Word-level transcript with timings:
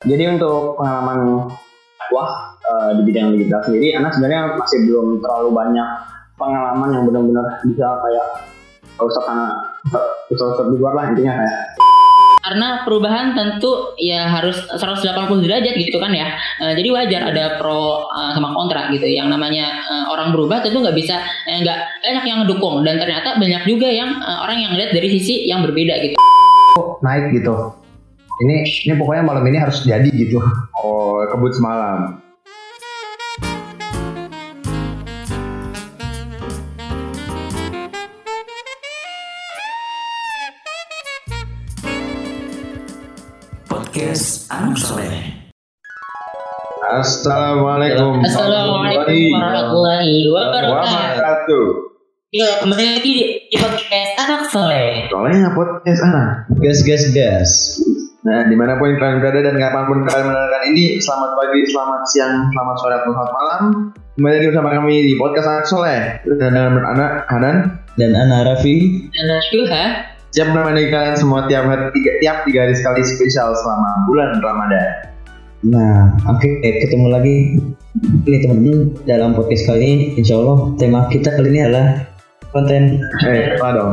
Jadi 0.00 0.24
untuk 0.32 0.80
pengalaman 0.80 1.44
wah 2.08 2.32
uh, 2.56 2.90
di 2.96 3.04
bidang 3.04 3.36
digital 3.36 3.60
sendiri, 3.68 3.92
anak 3.92 4.16
sebenarnya 4.16 4.56
masih 4.56 4.88
belum 4.88 5.20
terlalu 5.20 5.52
banyak 5.52 5.88
pengalaman 6.40 6.88
yang 6.88 7.04
benar-benar 7.04 7.60
bisa 7.68 8.00
kayak 8.00 8.26
usah 8.96 9.22
karena 9.28 9.48
usah 10.32 10.64
di 10.72 10.76
luar 10.80 10.96
lah 10.96 11.04
intinya 11.12 11.44
kayak 11.44 11.56
karena 12.40 12.68
perubahan 12.88 13.36
tentu 13.36 13.92
ya 14.00 14.24
harus 14.24 14.56
180 14.72 15.04
derajat 15.44 15.76
gitu 15.76 16.00
kan 16.00 16.16
ya. 16.16 16.32
Uh, 16.56 16.72
jadi 16.72 16.88
wajar 16.96 17.20
ada 17.36 17.60
pro 17.60 18.08
uh, 18.08 18.32
sama 18.32 18.56
kontra 18.56 18.88
gitu. 18.96 19.04
Yang 19.04 19.36
namanya 19.36 19.84
uh, 19.84 20.16
orang 20.16 20.32
berubah 20.32 20.64
tentu 20.64 20.80
nggak 20.80 20.96
bisa 20.96 21.20
nggak 21.44 21.78
eh, 22.08 22.16
banyak 22.16 22.24
yang 22.24 22.38
ngedukung 22.40 22.88
dan 22.88 22.96
ternyata 22.96 23.36
banyak 23.36 23.68
juga 23.68 23.92
yang 23.92 24.16
uh, 24.16 24.48
orang 24.48 24.64
yang 24.64 24.72
lihat 24.80 24.96
dari 24.96 25.12
sisi 25.12 25.44
yang 25.44 25.60
berbeda 25.60 26.00
gitu. 26.00 26.16
Naik 27.04 27.36
gitu 27.36 27.79
ini 28.40 28.64
ini 28.64 28.94
pokoknya 28.96 29.20
malam 29.20 29.44
ini 29.44 29.60
harus 29.60 29.84
jadi 29.84 30.08
gitu 30.08 30.40
oh 30.80 31.20
kebut 31.28 31.52
semalam 31.52 32.24
podcast 43.68 44.48
anak 44.48 44.76
soleh 44.80 45.20
Assalamualaikum 46.90 48.24
Assalamualaikum 48.24 49.30
warahmatullahi 49.30 50.26
wabarakatuh. 50.26 51.66
Ya, 52.34 52.58
kembali 52.58 52.98
lagi 52.98 53.14
di 53.46 53.56
podcast 53.62 54.12
anak 54.18 54.42
soleh. 54.50 55.06
Soleh 55.06 55.38
podcast 55.54 56.02
anak. 56.02 56.50
Gas 56.58 56.82
gas 56.82 57.04
gas. 57.14 57.50
Nah, 58.20 58.44
di 58.44 58.52
mana 58.52 58.76
pun 58.76 58.92
kalian 59.00 59.24
berada 59.24 59.40
dan 59.48 59.56
kapan 59.56 59.84
pun 59.88 59.98
kalian 60.04 60.28
mendengarkan 60.28 60.62
ini, 60.76 61.00
selamat 61.00 61.30
pagi, 61.40 61.60
selamat 61.72 62.00
siang, 62.04 62.34
selamat 62.52 62.76
sore, 62.76 62.94
atau 63.00 63.10
selamat 63.16 63.32
malam. 63.32 63.62
Kembali 64.20 64.34
lagi 64.36 64.46
bersama 64.52 64.70
kami 64.76 64.94
di 65.08 65.12
podcast 65.16 65.48
Anak 65.48 65.64
Soleh. 65.64 66.00
Dan 66.28 66.52
dengan 66.52 66.84
anak 66.84 67.24
Hanan 67.32 67.56
dan 67.96 68.12
Ana 68.12 68.44
Raffi 68.44 69.08
dan 69.08 69.40
Syuha. 69.48 69.84
Siap 70.36 70.52
menemani 70.52 70.92
kalian 70.92 71.16
semua 71.16 71.48
tiap 71.48 71.64
hari 71.64 71.88
tiga, 71.96 72.12
tiap 72.20 72.36
tiga 72.44 72.68
hari 72.68 72.76
sekali 72.76 73.00
spesial 73.08 73.56
selama 73.56 74.04
bulan 74.04 74.36
Ramadan. 74.44 74.88
Nah, 75.64 76.12
oke 76.28 76.44
okay, 76.44 76.84
ketemu 76.84 77.06
lagi 77.08 77.36
ini 78.28 78.36
teman-teman 78.44 79.00
dalam 79.08 79.32
podcast 79.32 79.64
kali 79.64 79.80
ini. 79.80 79.96
Insya 80.20 80.36
Allah 80.36 80.76
tema 80.76 81.08
kita 81.08 81.40
kali 81.40 81.56
ini 81.56 81.60
adalah 81.64 82.04
konten. 82.52 83.00
Eh, 83.24 83.56
apa 83.56 83.68
dong? 83.72 83.90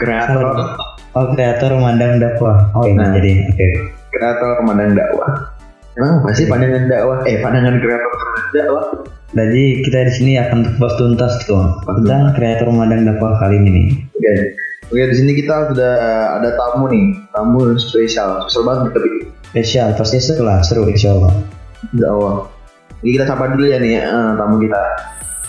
Kreator 0.00 0.80
Oh 1.16 1.32
kreator 1.32 1.72
memandang 1.72 2.20
dakwah. 2.20 2.68
Oh 2.76 2.84
ini 2.84 3.00
nah, 3.00 3.08
jadi 3.16 3.48
oke. 3.48 3.56
Okay. 3.56 3.72
Kreator 4.12 4.60
memandang 4.60 5.00
dakwah. 5.00 5.48
Emang 5.96 6.20
apa 6.20 6.28
sih 6.36 6.44
pandangan 6.44 6.92
dakwah? 6.92 7.24
Eh 7.24 7.40
pandangan 7.40 7.80
kreator 7.80 8.12
dakwah. 8.52 8.84
Jadi 9.32 9.80
kita 9.80 9.98
di 10.04 10.12
sini 10.12 10.32
akan 10.36 10.76
bahas 10.76 10.92
tuntas 11.00 11.40
tuh 11.48 11.80
tentang 11.88 12.36
kreator 12.36 12.68
memandang 12.68 13.08
dakwah 13.08 13.32
kali 13.40 13.56
ini. 13.56 13.96
Oke. 14.12 14.20
Okay. 14.20 14.38
Oke 14.92 15.02
di 15.08 15.16
sini 15.16 15.32
kita 15.32 15.72
sudah 15.72 15.94
ada 16.36 16.52
tamu 16.52 16.92
nih, 16.92 17.16
tamu 17.32 17.64
spesial, 17.80 18.44
spesial 18.44 18.68
banget 18.68 18.92
tapi 18.92 19.10
spesial 19.48 19.88
pasti 19.96 20.20
seru 20.20 20.44
lah, 20.44 20.60
seru 20.60 20.84
insya 20.84 21.16
Allah. 21.16 21.32
Insya 21.96 22.08
Allah. 22.12 22.34
Jadi 23.00 23.10
kita 23.16 23.24
sapa 23.24 23.56
dulu 23.56 23.64
ya 23.64 23.80
nih 23.80 24.04
uh, 24.04 24.36
tamu 24.36 24.60
kita. 24.60 24.84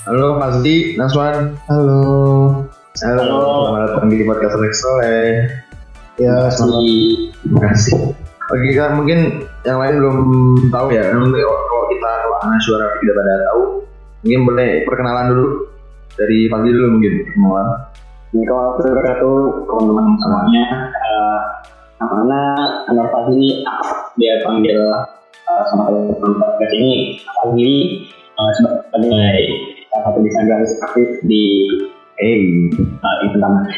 Halo 0.08 0.40
Fazli, 0.40 0.96
Naswan. 0.96 1.60
Halo. 1.68 2.67
Halo, 2.98 3.70
selamat 3.70 3.82
datang 3.94 4.10
di 4.10 4.26
podcast 4.26 4.58
Rex 4.58 4.74
Soleh. 4.82 5.46
Ya, 6.18 6.50
terima 6.50 7.70
kasih. 7.70 8.10
Oke, 8.50 8.74
kan 8.74 8.98
mungkin 8.98 9.46
yang 9.62 9.78
lain 9.78 10.02
belum 10.02 10.18
tahu 10.74 10.90
ya. 10.90 11.06
Kalau 11.14 11.30
kita 11.94 12.10
kalau 12.10 12.38
anak 12.42 12.58
suara 12.66 12.90
tidak 12.98 13.16
pada 13.22 13.34
tahu, 13.46 13.62
mungkin 14.26 14.42
boleh 14.50 14.70
perkenalan 14.90 15.30
dulu 15.30 15.48
dari 16.18 16.50
pagi 16.50 16.70
dulu 16.74 16.88
mungkin 16.98 17.14
perkenalan. 17.22 17.68
Ini 18.34 18.44
kalau 18.50 18.66
wabarakatuh 18.82 19.36
teman-teman 19.70 20.06
semuanya. 20.18 20.66
Uh, 20.98 21.40
namanya 22.02 22.42
Anwar 22.90 23.14
Fazli, 23.14 23.62
dia 24.18 24.42
panggil 24.42 24.82
uh, 25.46 25.64
sama 25.70 25.94
teman-teman 25.94 26.34
podcast 26.42 26.74
ini 26.82 27.22
Fazli 27.30 27.74
uh, 28.42 28.52
sebagai 28.58 29.46
salah 29.94 30.02
satu 30.02 30.20
desainer 30.26 30.66
aktif 30.66 31.10
di 31.30 31.46
Hey, 32.18 32.66
uh, 32.74 33.16
itu 33.30 33.38
namanya. 33.38 33.70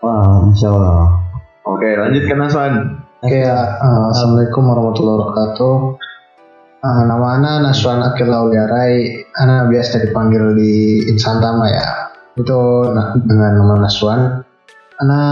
Wow, 0.00 0.48
insya 0.48 0.72
Allah. 0.72 1.20
Oke, 1.68 1.84
lanjut 2.00 2.24
ke 2.24 2.32
Naswan. 2.32 2.96
Oke, 3.20 3.44
uh, 3.44 4.08
Assalamualaikum 4.08 4.72
warahmatullahi 4.72 5.16
wabarakatuh. 5.20 5.74
Uh, 6.80 7.02
nama 7.04 7.36
Ana 7.36 7.52
Naswan 7.60 8.00
Akil 8.08 8.32
Lauliarai. 8.32 9.28
Ana 9.36 9.68
biasa 9.68 10.00
dipanggil 10.00 10.56
di 10.56 11.04
Insantama 11.12 11.68
ya. 11.68 12.16
Itu 12.40 12.88
nah, 12.88 13.20
dengan 13.20 13.60
nama 13.60 13.84
Naswan. 13.84 14.40
Ana 15.04 15.22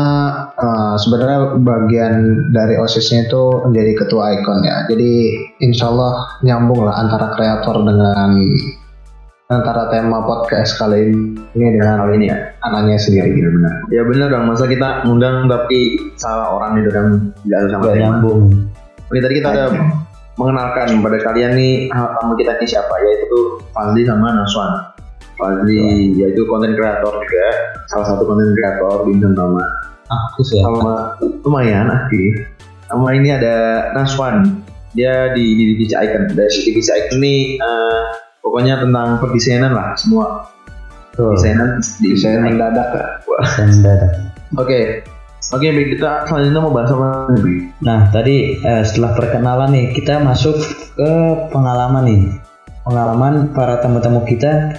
uh, 0.60 1.00
sebenarnya 1.00 1.56
bagian 1.56 2.53
dari 2.53 2.76
osisnya 2.76 3.32
itu 3.32 3.64
menjadi 3.64 3.97
ketua 3.97 4.36
ikon 4.36 4.60
ya. 4.60 4.84
Jadi 4.92 5.41
insya 5.64 5.88
Allah 5.88 6.36
nyambung 6.44 6.84
lah 6.84 7.00
antara 7.00 7.32
kreator 7.32 7.80
dengan 7.80 8.44
antara 9.50 9.91
tema 9.91 10.22
podcast 10.22 10.78
kali 10.78 11.11
ini 11.59 11.66
dengan 11.75 12.06
hal 12.06 12.15
ini 12.15 12.31
ya 12.31 12.38
anaknya 12.62 12.97
sendiri 13.03 13.34
gitu 13.34 13.50
benar. 13.50 13.75
Ya 13.91 14.03
benar 14.06 14.27
dong. 14.31 14.47
Masa 14.47 14.71
kita 14.71 15.03
ngundang 15.03 15.50
tapi 15.50 15.99
salah 16.15 16.55
orang 16.55 16.78
itu 16.78 16.91
dan 16.94 17.06
tidak 17.43 17.59
ada 17.59 17.69
sama 17.75 17.84
tema? 17.91 17.99
nyambung. 17.99 18.41
Oke 19.10 19.19
tadi 19.19 19.34
kita 19.43 19.49
ada 19.50 19.65
mengenalkan 20.39 20.89
pada 21.03 21.19
kalian 21.19 21.53
nih 21.59 21.91
tamu 21.91 22.39
kita 22.39 22.55
ini 22.62 22.66
siapa? 22.71 22.94
Yaitu 22.94 23.39
Fazli 23.75 24.06
sama 24.06 24.39
Naswan. 24.39 24.72
Fazli 25.34 26.15
yaitu 26.15 26.47
konten 26.47 26.78
kreator 26.78 27.19
juga. 27.19 27.47
Salah 27.91 28.06
satu 28.06 28.22
konten 28.22 28.55
kreator 28.55 29.03
bintang 29.03 29.34
nama 29.34 29.66
aku 30.10 30.43
sih 30.43 30.59
sama 30.59 31.15
lumayan 31.47 31.91
aktif 31.91 32.47
sama 32.87 33.19
ini 33.19 33.34
ada 33.34 33.91
Naswan. 33.99 34.62
Dia 34.91 35.31
di, 35.34 35.55
di 35.55 35.75
divisi 35.75 35.94
icon. 35.94 36.34
Dari 36.34 36.50
divisi 36.66 36.91
icon 36.91 37.19
ini 37.22 37.34
uh, 37.62 38.29
pokoknya 38.41 38.81
tentang 38.81 39.21
perdesainan 39.21 39.73
lah 39.73 39.95
semua 39.97 40.49
desainan 41.17 41.81
desain 42.01 42.41
mendadak 42.41 42.89
desain 43.45 43.69
mendadak 43.81 44.12
oke 44.56 44.67
okay. 44.67 44.84
Oke, 45.51 45.67
okay, 45.67 45.99
kita 45.99 46.31
selanjutnya 46.31 46.62
mau 46.62 46.71
bahas 46.71 46.95
apa? 46.95 47.33
Nah, 47.83 48.06
tadi 48.15 48.61
eh, 48.61 48.83
setelah 48.87 49.19
perkenalan 49.19 49.75
nih, 49.75 49.87
kita 49.99 50.23
masuk 50.23 50.55
ke 50.95 51.12
pengalaman 51.51 52.06
nih. 52.06 52.23
Pengalaman 52.87 53.51
para 53.51 53.83
tamu-tamu 53.83 54.23
kita 54.31 54.78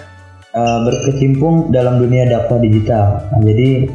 eh, 0.56 0.80
berkecimpung 0.88 1.76
dalam 1.76 2.00
dunia 2.00 2.24
dakwah 2.24 2.62
digital. 2.64 3.20
Nah, 3.36 3.42
jadi 3.44 3.92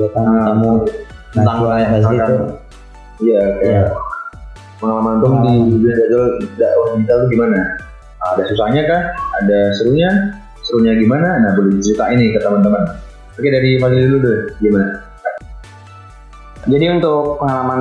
buat 0.00 0.10
tamu-tamu 0.16 0.72
nah, 1.36 1.44
tentang 1.44 1.58
nah, 1.66 2.12
itu 2.14 2.36
iya 3.28 3.42
kayak 3.58 3.84
ya. 3.84 3.84
pengalaman 4.80 5.14
tuh 5.20 5.30
di 5.44 5.54
dunia 5.76 5.94
dakwah 6.48 6.88
digital 6.96 7.18
itu 7.20 7.26
gimana? 7.36 7.60
Ada 8.34 8.42
susahnya 8.48 8.82
kah? 8.84 9.02
Ada 9.44 9.58
serunya? 9.80 10.10
Serunya 10.66 10.92
gimana? 11.00 11.40
Nah 11.40 11.50
boleh 11.56 11.80
diceritain 11.80 12.20
ini 12.20 12.36
ke 12.36 12.40
teman-teman. 12.44 12.84
Oke 13.38 13.48
dari 13.48 13.78
Fadil 13.78 14.10
dulu 14.10 14.18
deh, 14.26 14.38
gimana? 14.58 14.90
Jadi 16.68 16.84
untuk 16.90 17.40
pengalaman 17.40 17.80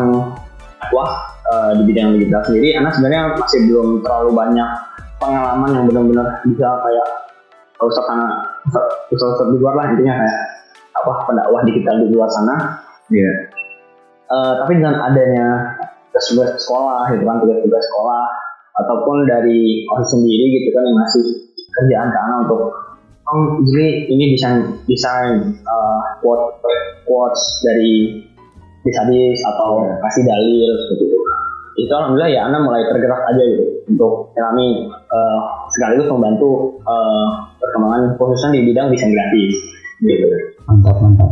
wah 0.94 1.12
uh, 1.52 1.72
di 1.76 1.84
bidang 1.90 2.16
digital 2.16 2.46
sendiri, 2.48 2.78
anak 2.78 2.96
sebenarnya 2.96 3.36
masih 3.36 3.60
belum 3.68 4.06
terlalu 4.06 4.32
banyak 4.38 4.70
pengalaman 5.18 5.70
yang 5.74 5.84
benar-benar 5.90 6.28
bisa 6.46 6.68
kayak 6.86 7.08
kalau 7.76 7.90
usah 7.90 8.06
karena 8.06 8.30
usah 9.12 9.50
di 9.50 9.58
luar 9.60 9.74
lah 9.76 9.86
intinya 9.92 10.14
kayak 10.24 10.40
apa 10.98 11.12
pendakwah 11.26 11.62
digital 11.68 11.96
di 12.06 12.08
luar 12.14 12.30
sana. 12.32 12.56
Iya. 13.12 13.26
Yeah. 13.26 13.38
Uh, 14.28 14.52
tapi 14.64 14.80
dengan 14.80 15.00
adanya 15.04 15.48
tugas-tugas 16.12 16.60
sekolah, 16.60 17.16
gitu 17.16 17.24
kan 17.24 17.38
tugas-tugas 17.40 17.84
sekolah, 17.92 18.26
ataupun 18.86 19.26
dari 19.26 19.86
OSIS 19.90 20.18
sendiri 20.18 20.46
gitu 20.54 20.70
kan 20.74 20.84
yang 20.86 20.98
masih 20.98 21.26
kerjaan 21.78 22.10
karena 22.14 22.36
untuk 22.46 22.62
oh 23.28 23.60
jadi 23.68 24.08
ini 24.08 24.38
desain 24.38 24.64
desain 24.88 25.58
uh, 25.66 26.02
quote 26.24 26.62
quotes 27.06 27.42
dari 27.66 28.24
disadis 28.88 29.40
atau 29.44 29.84
yeah. 29.84 30.00
kasih 30.08 30.24
dalil 30.24 30.70
seperti 30.88 31.04
itu 31.12 31.18
itu 31.78 31.94
alhamdulillah 31.94 32.32
ya 32.32 32.42
Anda 32.50 32.60
mulai 32.64 32.82
tergerak 32.90 33.22
aja 33.30 33.44
gitu 33.44 33.64
untuk 33.92 34.34
kami 34.34 34.90
uh, 34.90 35.40
sekaligus 35.76 36.10
membantu 36.10 36.82
uh, 36.88 37.54
perkembangan 37.62 38.18
khususnya 38.18 38.58
di 38.58 38.62
bidang 38.72 38.90
desain 38.90 39.14
gratis 39.14 39.56
gitu 40.02 40.28
mantap 40.66 40.98
mantap 41.04 41.30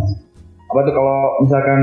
apa 0.75 0.79
tuh 0.83 0.93
kalau 0.93 1.19
misalkan 1.45 1.81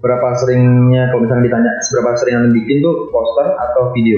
seberapa 0.00 0.28
seringnya 0.40 1.12
kalau 1.12 1.28
misalnya 1.28 1.44
ditanya 1.44 1.72
seberapa 1.84 2.16
sering 2.16 2.34
anda 2.40 2.50
bikin 2.56 2.80
tuh 2.80 3.12
poster 3.12 3.52
atau 3.52 3.92
video 3.92 4.16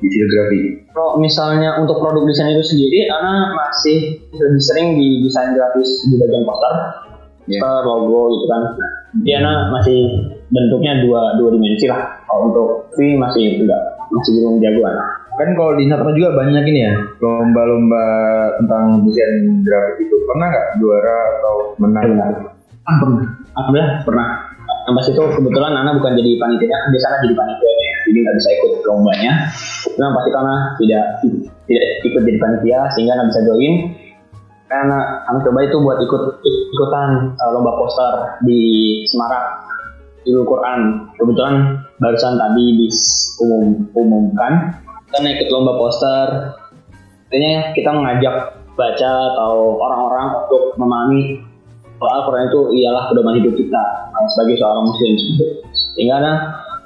di 0.00 0.06
videografi? 0.08 0.60
Kalau 0.96 1.20
misalnya 1.20 1.76
untuk 1.76 2.00
produk 2.00 2.24
desain 2.24 2.56
itu 2.56 2.64
sendiri, 2.64 3.12
Ana 3.12 3.52
masih 3.52 4.24
lebih 4.32 4.62
sering 4.64 4.96
di 4.96 5.20
desain 5.20 5.52
grafis 5.52 6.08
di 6.08 6.16
bagian 6.16 6.48
poster, 6.48 6.72
yeah. 7.44 7.84
logo 7.84 8.32
gitu 8.40 8.46
kan. 8.48 8.62
Jadi 9.20 9.32
Ana 9.36 9.68
masih 9.68 10.00
bentuknya 10.48 11.04
dua 11.04 11.36
dua 11.36 11.52
dimensi 11.52 11.84
lah. 11.84 12.24
kalau 12.24 12.48
untuk 12.48 12.68
tapi 12.96 13.14
masih 13.14 13.62
enggak 13.62 13.82
masih 14.08 14.30
belum 14.40 14.58
jagoan 14.58 14.96
kan 15.38 15.48
kalau 15.54 15.72
di 15.78 15.86
Instagram 15.86 16.18
juga 16.18 16.30
banyak 16.34 16.64
ini 16.66 16.80
ya 16.82 16.92
lomba-lomba 17.22 18.04
tentang 18.58 19.06
desain 19.06 19.62
grafis 19.62 20.02
itu 20.02 20.16
pernah 20.26 20.50
nggak 20.50 20.66
juara 20.82 21.18
atau 21.38 21.54
menang 21.78 22.04
benar 22.10 22.32
ah 22.88 22.96
pernah 22.98 23.24
alhamdulillah 23.54 23.92
pernah 24.02 24.26
yang 24.88 24.96
pas 24.96 25.04
itu 25.04 25.20
kebetulan 25.20 25.76
Ana 25.76 26.00
bukan 26.00 26.16
jadi 26.16 26.40
panitia 26.40 26.76
di 26.88 26.98
sana 27.04 27.20
jadi 27.20 27.36
panitia 27.36 27.72
ya. 27.76 27.92
Jadi 28.08 28.18
nggak 28.24 28.36
bisa 28.40 28.48
ikut 28.56 28.72
lombanya. 28.88 29.32
Nah 30.00 30.08
pasti 30.16 30.30
karena 30.32 30.54
tidak 30.80 31.04
tidak 31.68 31.84
ikut 32.08 32.22
jadi 32.24 32.38
panitia 32.40 32.78
sehingga 32.96 33.12
Ana 33.20 33.28
bisa 33.28 33.40
join. 33.44 33.74
Karena 34.72 34.98
Ana 35.28 35.44
coba 35.44 35.60
itu 35.68 35.76
buat 35.84 36.00
ikut 36.00 36.22
ikutan 36.40 37.36
uh, 37.36 37.50
lomba 37.52 37.76
poster 37.76 38.40
di 38.48 38.60
Semarang. 39.12 39.60
Di 40.24 40.32
Quran. 40.32 40.80
Kebetulan 41.20 41.84
barusan 42.00 42.40
tadi 42.40 42.64
diumum 42.80 43.92
umumkan. 43.92 44.72
Kita 45.12 45.20
ikut 45.20 45.48
lomba 45.52 45.76
poster. 45.76 46.56
Artinya 47.28 47.76
kita 47.76 47.92
mengajak 47.92 48.56
baca 48.72 49.12
atau 49.36 49.76
orang-orang 49.76 50.48
untuk 50.48 50.72
memahami 50.80 51.44
kalau 51.98 52.10
Al-Quran 52.22 52.42
itu 52.46 52.60
ialah 52.82 53.10
pedoman 53.10 53.34
hidup 53.42 53.54
kita 53.58 53.82
sebagai 54.30 54.54
seorang 54.62 54.86
muslim. 54.86 55.12
Sehingga 55.98 56.14
Ana 56.22 56.32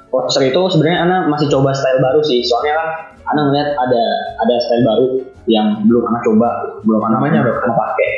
poster 0.09 0.49
itu 0.49 0.61
sebenarnya 0.73 0.99
Ana 1.05 1.17
masih 1.29 1.47
coba 1.53 1.69
style 1.73 2.01
baru 2.01 2.21
sih. 2.25 2.41
Soalnya 2.41 2.73
kan 2.81 2.87
Ana 3.33 3.41
melihat 3.49 3.77
ada 3.77 4.03
ada 4.41 4.55
style 4.65 4.83
baru 4.85 5.07
yang 5.45 5.85
belum 5.85 6.03
Ana 6.09 6.19
coba 6.25 6.49
belum 6.81 7.01
Ana 7.05 7.21
Namanya 7.21 7.39
apa? 7.45 7.51
Ana 7.61 7.73
pakai. 7.77 8.11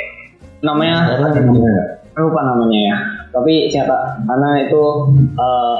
Namanya 0.63 0.94
Namanya 1.19 1.83
lupa 2.15 2.42
namanya 2.47 2.80
ya. 2.80 2.95
Tapi 3.36 3.53
siapa? 3.68 3.95
Ana 4.31 4.63
itu 4.63 4.81
uh, 5.36 5.80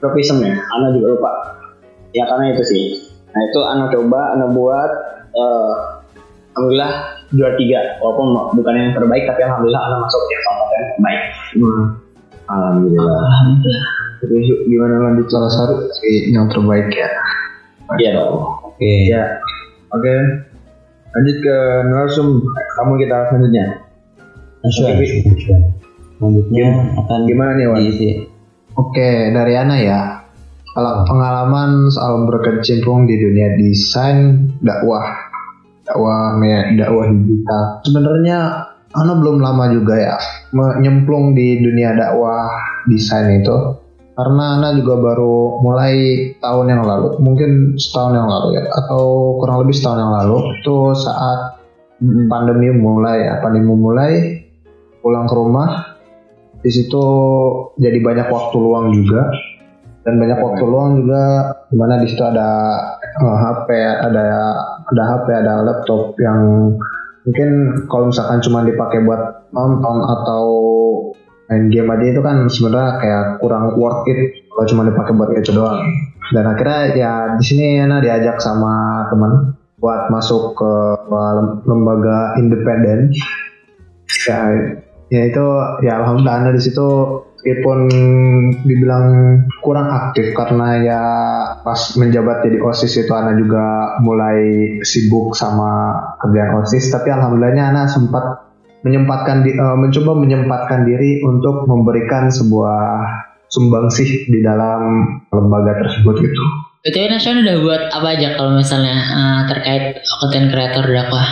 tropism 0.00 0.40
ya? 0.40 0.56
Ana 0.56 0.96
juga 0.96 1.12
lupa. 1.12 1.30
Ya 2.16 2.24
karena 2.24 2.56
itu 2.56 2.64
sih. 2.64 2.84
Nah 3.36 3.40
itu 3.52 3.60
Ana 3.60 3.84
coba 3.92 4.32
Ana 4.32 4.48
buat 4.48 4.90
uh, 5.36 5.72
alhamdulillah 6.56 7.21
juara 7.32 7.56
tiga 7.56 7.80
walaupun 7.98 8.56
bukan 8.56 8.74
yang 8.76 8.92
terbaik 8.92 9.24
tapi 9.24 9.40
alhamdulillah 9.42 9.82
Ana 9.88 9.96
masuk 10.04 10.22
yang 10.28 10.42
satu 10.44 10.64
yang 10.72 10.86
terbaik 10.96 11.22
Hmm. 11.52 11.84
Alhamdulillah. 12.48 13.18
Alhamdulillah. 13.22 13.86
Terus 14.22 14.46
gimana 14.66 14.94
lanjut 15.10 15.26
salah 15.28 15.50
satu 15.52 15.74
yang 16.04 16.46
terbaik 16.48 16.88
ya 16.92 17.08
iya 18.00 18.10
dong 18.16 18.40
oke 18.72 18.92
Ya. 19.08 19.36
Oke. 19.92 20.08
Lanjut 21.12 21.36
ke 21.44 21.56
narsum 21.92 22.40
kamu 22.80 22.92
kita 23.04 23.16
selanjutnya. 23.28 23.64
Nasuhan, 24.64 24.96
Oke, 24.96 25.06
nasuhan. 25.28 25.62
Selanjutnya 26.16 26.66
akan 26.96 27.20
Gimana 27.28 27.50
nih 27.60 27.66
Wan? 27.68 27.78
diisi. 27.84 28.10
Oke, 28.72 29.28
dari 29.28 29.52
Ana 29.52 29.76
ya. 29.76 30.00
Kalau 30.72 31.04
pengalaman 31.04 31.92
soal 31.92 32.24
berkecimpung 32.24 33.04
di 33.04 33.20
dunia 33.20 33.60
desain 33.60 34.48
dakwah, 34.64 35.21
dakwah 35.92 36.40
me- 36.40 36.72
dakwah 36.80 37.12
digital. 37.12 37.62
Sebenarnya 37.84 38.38
Ana 38.92 39.16
belum 39.16 39.40
lama 39.40 39.72
juga 39.72 39.96
ya 39.96 40.16
menyemplung 40.52 41.32
di 41.32 41.60
dunia 41.60 41.96
dakwah 41.96 42.48
desain 42.88 43.44
itu. 43.44 43.76
Karena 44.12 44.60
Ana 44.60 44.76
juga 44.76 45.00
baru 45.00 45.64
mulai 45.64 45.96
tahun 46.36 46.66
yang 46.68 46.82
lalu, 46.84 47.16
mungkin 47.24 47.80
setahun 47.80 48.12
yang 48.12 48.28
lalu 48.28 48.60
ya, 48.60 48.68
atau 48.68 49.36
kurang 49.40 49.64
lebih 49.64 49.72
setahun 49.72 50.00
yang 50.04 50.12
lalu. 50.12 50.36
Itu 50.60 50.76
saat 50.92 51.56
pandemi 52.28 52.68
mulai 52.76 53.24
ya, 53.24 53.40
pandemi 53.40 53.72
mulai 53.72 54.12
pulang 55.00 55.24
ke 55.24 55.34
rumah 55.34 55.96
di 56.62 56.70
situ 56.70 57.04
jadi 57.80 57.98
banyak 57.98 58.28
waktu 58.30 58.56
luang 58.60 58.94
juga 58.94 59.32
dan 60.02 60.18
banyak 60.18 60.38
waktu 60.38 60.62
luang 60.62 61.02
juga 61.02 61.22
di 61.70 61.76
mana 61.78 61.98
di 62.02 62.06
situ 62.06 62.22
ada 62.22 62.50
eh, 63.02 63.36
HP 63.38 63.68
ada 64.02 64.26
ada 64.90 65.02
HP 65.06 65.26
ada 65.30 65.54
laptop 65.62 66.18
yang 66.18 66.40
mungkin 67.22 67.50
kalau 67.86 68.10
misalkan 68.10 68.42
cuma 68.42 68.66
dipakai 68.66 69.06
buat 69.06 69.52
nonton 69.54 69.96
atau 70.02 70.44
main 71.46 71.68
game 71.68 71.92
aja 71.92 72.04
itu 72.16 72.20
kan 72.24 72.48
sebenarnya 72.48 72.90
kayak 72.98 73.24
kurang 73.38 73.76
worth 73.76 74.08
it 74.08 74.42
kalau 74.48 74.66
cuma 74.66 74.82
dipakai 74.88 75.12
buat 75.14 75.30
itu 75.36 75.52
doang. 75.52 75.80
Dan 76.32 76.48
akhirnya 76.48 76.80
ya 76.96 77.12
di 77.36 77.44
sini 77.44 77.76
Ana 77.84 78.00
diajak 78.00 78.40
sama 78.40 79.04
teman 79.12 79.52
buat 79.76 80.08
masuk 80.08 80.56
ke 80.56 80.72
lembaga 81.68 82.40
independen. 82.40 83.12
Ya 84.24 84.38
ya 85.12 85.22
itu 85.28 85.44
ya 85.84 86.00
alhamdulillah 86.00 86.36
anda 86.40 86.50
di 86.56 86.62
situ 86.64 86.88
meskipun 87.42 87.90
dibilang 88.62 89.06
kurang 89.66 89.90
aktif 89.90 90.30
karena 90.30 90.78
ya 90.78 91.02
pas 91.66 91.98
menjabat 91.98 92.46
jadi 92.46 92.62
osis 92.62 93.02
itu 93.02 93.10
Ana 93.10 93.34
juga 93.34 93.98
mulai 93.98 94.38
sibuk 94.86 95.34
sama 95.34 95.90
kerjaan 96.22 96.62
osis 96.62 96.94
tapi 96.94 97.10
alhamdulillahnya 97.10 97.74
Ana 97.74 97.90
sempat 97.90 98.46
menyempatkan 98.86 99.42
di, 99.42 99.58
eh, 99.58 99.74
mencoba 99.74 100.22
menyempatkan 100.22 100.86
diri 100.86 101.18
untuk 101.26 101.66
memberikan 101.66 102.30
sebuah 102.30 103.10
sumbangsih 103.50 104.30
di 104.30 104.38
dalam 104.38 105.02
lembaga 105.34 105.82
tersebut 105.82 106.22
gitu. 106.22 106.42
BTW 106.86 107.10
Nasional 107.10 107.42
udah 107.42 107.58
buat 107.62 107.82
apa 107.90 108.08
aja 108.22 108.28
kalau 108.38 108.54
misalnya 108.54 108.96
eh, 109.02 109.40
terkait 109.50 109.98
konten 110.22 110.46
kreator 110.46 110.86
dakwah? 110.86 111.26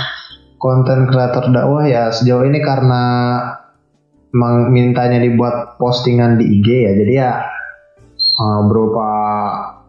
konten 0.61 1.09
kreator 1.09 1.49
dakwah 1.49 1.89
ya 1.89 2.13
sejauh 2.13 2.45
ini 2.45 2.61
karena 2.61 3.03
mintanya 4.71 5.19
dibuat 5.19 5.77
postingan 5.77 6.39
di 6.39 6.61
IG 6.61 6.69
ya. 6.69 6.93
Jadi 6.95 7.13
ya 7.13 7.33
uh, 8.41 8.61
berupa 8.67 9.11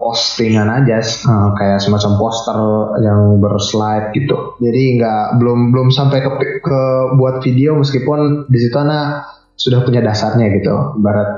postingan 0.01 0.65
aja 0.65 0.97
uh, 1.29 1.53
kayak 1.53 1.77
semacam 1.77 2.11
poster 2.17 2.57
yang 3.05 3.37
berslide 3.37 4.09
gitu. 4.17 4.57
Jadi 4.57 4.97
nggak 4.97 5.37
belum 5.37 5.69
belum 5.69 5.87
sampai 5.93 6.25
ke, 6.25 6.31
ke 6.65 6.81
buat 7.21 7.45
video 7.45 7.77
meskipun 7.77 8.49
di 8.49 8.57
situ 8.57 8.75
anak 8.81 9.29
sudah 9.61 9.85
punya 9.85 10.01
dasarnya 10.01 10.57
gitu 10.57 10.73
barat 11.05 11.37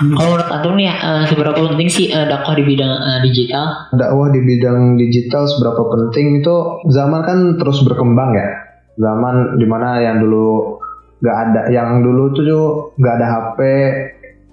Kalau 0.00 0.34
menurut 0.34 0.48
Antum 0.50 0.74
nih, 0.74 0.90
eh, 0.90 1.22
seberapa 1.30 1.54
penting 1.54 1.86
sih 1.92 2.10
dakwah 2.10 2.56
di 2.58 2.64
bidang 2.66 2.90
digital? 3.22 3.92
dakwah 3.94 4.32
di 4.32 4.40
bidang 4.42 4.98
digital 4.98 5.46
seberapa 5.46 5.78
penting 5.92 6.42
itu 6.42 6.56
zaman 6.90 7.20
kan 7.22 7.38
terus 7.60 7.84
berkembang 7.86 8.32
ya. 8.34 8.48
Zaman 8.96 9.60
di 9.60 9.66
mana 9.68 10.00
yang 10.02 10.24
dulu 10.24 10.79
nggak 11.20 11.36
ada 11.36 11.60
yang 11.68 12.00
dulu 12.00 12.32
tuh 12.32 12.96
nggak 12.96 13.14
ada 13.20 13.26
HP 13.28 13.58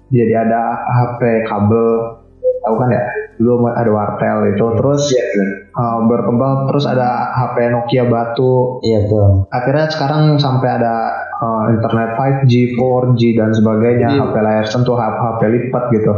jadi 0.08 0.44
ada 0.48 0.62
HP 0.84 1.48
kabel 1.48 1.88
tahu 2.64 2.74
kan 2.76 2.88
ya 2.92 3.04
dulu 3.38 3.70
ada 3.70 3.88
wartel 3.88 4.38
itu 4.52 4.66
terus 4.76 5.02
uh, 5.78 5.98
berkembang 6.04 6.66
terus 6.68 6.84
ada 6.84 7.32
HP 7.32 7.70
Nokia 7.70 8.04
batu 8.10 8.82
Iya 8.82 9.06
tuh. 9.06 9.46
akhirnya 9.48 9.86
sekarang 9.88 10.36
sampai 10.36 10.68
ada 10.76 11.14
uh, 11.38 11.70
internet 11.70 12.18
5G, 12.18 12.74
4G 12.76 13.38
dan 13.38 13.50
sebagainya, 13.54 14.08
Iya. 14.10 14.20
HP 14.26 14.34
layar 14.42 14.66
sentuh, 14.66 14.98
HP, 14.98 15.16
HP 15.22 15.40
lipat 15.46 15.84
gitu. 15.94 16.12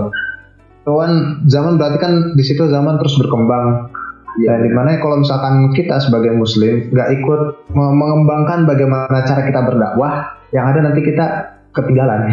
Itu 0.80 0.92
kan 0.96 1.12
zaman 1.44 1.76
berarti 1.76 1.98
kan 2.00 2.12
di 2.34 2.40
situ 2.44 2.64
zaman 2.66 2.96
terus 2.98 3.20
berkembang. 3.20 3.92
Dan 4.40 4.62
di 4.64 4.72
mana 4.72 4.96
kalau 5.02 5.20
misalkan 5.20 5.74
kita 5.76 6.00
sebagai 6.00 6.32
muslim 6.32 6.88
nggak 6.88 7.08
ikut 7.20 7.40
me- 7.76 7.96
mengembangkan 8.00 8.64
bagaimana 8.64 9.26
cara 9.28 9.44
kita 9.44 9.60
berdakwah, 9.60 10.39
yang 10.50 10.64
ada 10.68 10.80
nanti 10.82 11.00
kita 11.02 11.26
ketinggalan. 11.72 12.28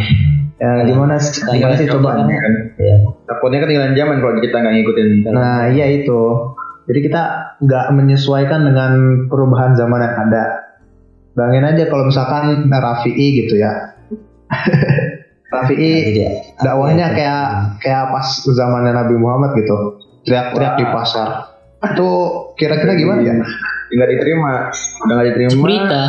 Ya, 0.58 0.90
gimana 0.90 1.22
sih? 1.22 1.46
Gimana 1.46 1.78
sih 1.78 1.86
coba? 1.86 2.18
kan 2.18 2.54
Iya. 2.82 2.98
takutnya 3.30 3.62
ketinggalan 3.62 3.94
zaman 3.94 4.26
kalau 4.26 4.42
kita 4.42 4.58
nggak 4.58 4.74
ngikutin 4.74 5.08
Nah, 5.30 5.70
iya 5.70 5.86
itu. 6.02 6.22
Jadi 6.90 7.00
kita 7.06 7.22
nggak 7.62 7.86
menyesuaikan 7.94 8.66
dengan 8.66 8.92
perubahan 9.30 9.78
zaman 9.78 10.02
yang 10.02 10.18
ada. 10.18 10.44
Bayangin 11.38 11.62
aja 11.62 11.84
kalau 11.86 12.10
misalkan 12.10 12.74
Rafi'i 12.74 13.46
gitu 13.46 13.62
ya. 13.62 13.94
Rafi'i 15.48 15.94
Jadi 16.10 16.22
ya. 16.26 16.32
dakwahnya 16.58 17.06
kayak 17.14 17.44
kayak 17.78 18.04
pas 18.10 18.26
zamannya 18.50 18.98
Nabi 18.98 19.14
Muhammad 19.14 19.54
gitu. 19.56 19.78
Teriak-teriak 20.26 20.74
di 20.76 20.86
pasar. 20.90 21.30
Itu 21.86 22.10
kira-kira 22.58 22.98
gimana 22.98 23.22
ya? 23.22 23.38
nggak 23.88 24.10
diterima 24.10 24.74
udah 25.06 25.14
nggak 25.16 25.28
diterima 25.32 25.52
Berita. 25.62 26.02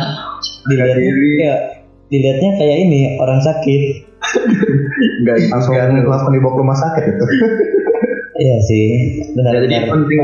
dilihatnya 0.65 0.97
diri. 0.99 1.31
Dilihatnya 2.09 2.51
kayak 2.57 2.77
ini 2.83 3.01
orang 3.17 3.39
sakit. 3.39 3.81
nggak 5.23 5.37
Langsung 5.53 5.73
nggak- 5.73 6.05
langsung 6.05 6.31
dibawa 6.33 6.51
ke 6.53 6.59
rumah 6.59 6.77
sakit 6.77 7.03
itu. 7.07 7.25
Iya 8.39 8.55
sih. 8.63 8.87
Benar. 9.35 9.51
Ya, 9.51 9.59
jadi 9.59 9.67
benar. 9.67 9.91
penting 9.99 10.19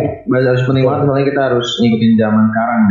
harus 0.48 0.64
penting 0.64 0.88
banget 0.88 1.04
soalnya 1.04 1.26
kita 1.28 1.42
harus 1.52 1.68
ngikutin 1.78 2.12
zaman 2.16 2.44
sekarang 2.48 2.82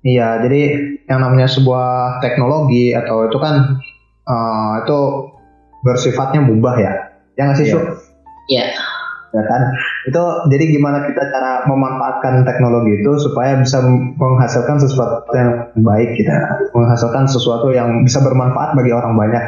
Iya, 0.00 0.28
jadi 0.40 0.60
yang 1.04 1.18
namanya 1.20 1.44
sebuah 1.44 1.88
teknologi 2.22 2.94
atau 2.94 3.26
itu 3.26 3.34
kan 3.36 3.54
eh, 4.22 4.72
itu 4.80 4.98
bersifatnya 5.82 6.46
mubah 6.46 6.74
ya. 6.78 6.92
Yang 7.34 7.44
nggak 7.44 7.58
sih, 7.58 7.66
Iya. 7.66 7.80
Iya. 8.46 8.64
ya 9.30 9.42
kan 9.42 9.62
itu 10.10 10.24
jadi 10.50 10.64
gimana 10.74 11.06
kita 11.06 11.22
cara 11.30 11.64
memanfaatkan 11.70 12.42
teknologi 12.42 12.98
itu 12.98 13.12
supaya 13.22 13.56
bisa 13.62 13.78
menghasilkan 14.18 14.76
sesuatu 14.82 15.30
yang 15.32 15.50
baik 15.78 16.18
kita 16.18 16.34
menghasilkan 16.74 17.30
sesuatu 17.30 17.70
yang 17.70 18.02
bisa 18.02 18.18
bermanfaat 18.20 18.74
bagi 18.74 18.90
orang 18.90 19.14
banyak 19.14 19.44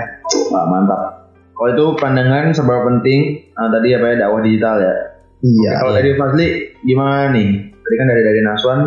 Wah, 0.55 0.65
mantap 0.71 1.23
Oh 1.63 1.71
itu 1.71 1.85
pandangan 1.95 2.51
seberapa 2.51 2.91
penting 2.91 3.39
ah, 3.55 3.71
tadi 3.71 3.95
apa 3.95 4.07
ya 4.11 4.27
dakwah 4.27 4.43
digital 4.43 4.83
ya. 4.83 4.95
Iya. 5.47 5.71
Kalau 5.79 5.93
dari 5.95 6.11
Fazli 6.19 6.47
gimana 6.83 7.31
nih? 7.31 7.49
Tadi 7.71 7.95
kan 7.95 8.07
dari 8.11 8.23
dari 8.27 8.41
Naswan, 8.43 8.81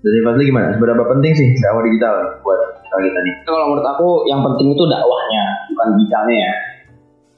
dari 0.00 0.20
Fazli 0.24 0.48
gimana? 0.48 0.72
Seberapa 0.72 1.04
penting 1.04 1.32
sih 1.36 1.48
dakwah 1.60 1.84
digital 1.84 2.40
buat 2.40 2.60
kita 2.88 3.20
nih? 3.28 3.34
Kalau 3.44 3.68
menurut 3.68 3.84
aku 3.84 4.08
yang 4.24 4.40
penting 4.40 4.72
itu 4.72 4.84
dakwahnya, 4.88 5.44
bukan 5.68 5.86
digitalnya 6.00 6.36
ya. 6.48 6.54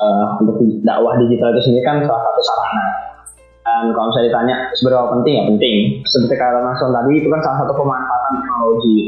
Eh, 0.01 0.27
untuk 0.39 0.57
dakwah 0.87 1.19
digital 1.19 1.51
itu 1.51 1.61
sendiri 1.67 1.83
kan 1.83 1.97
salah 2.07 2.23
satu 2.31 2.41
sarana. 2.47 2.85
Dan 3.81 3.97
kalau 3.97 4.13
misalnya 4.13 4.29
ditanya 4.29 4.57
seberapa 4.77 5.05
penting 5.17 5.33
ya 5.33 5.45
penting. 5.49 5.75
Seperti 6.05 6.35
kata 6.37 6.59
Mas 6.61 6.81
tadi 6.81 7.13
itu 7.17 7.29
kan 7.33 7.41
salah 7.41 7.59
satu 7.65 7.73
pemanfaatan 7.77 8.33
teknologi. 8.45 9.01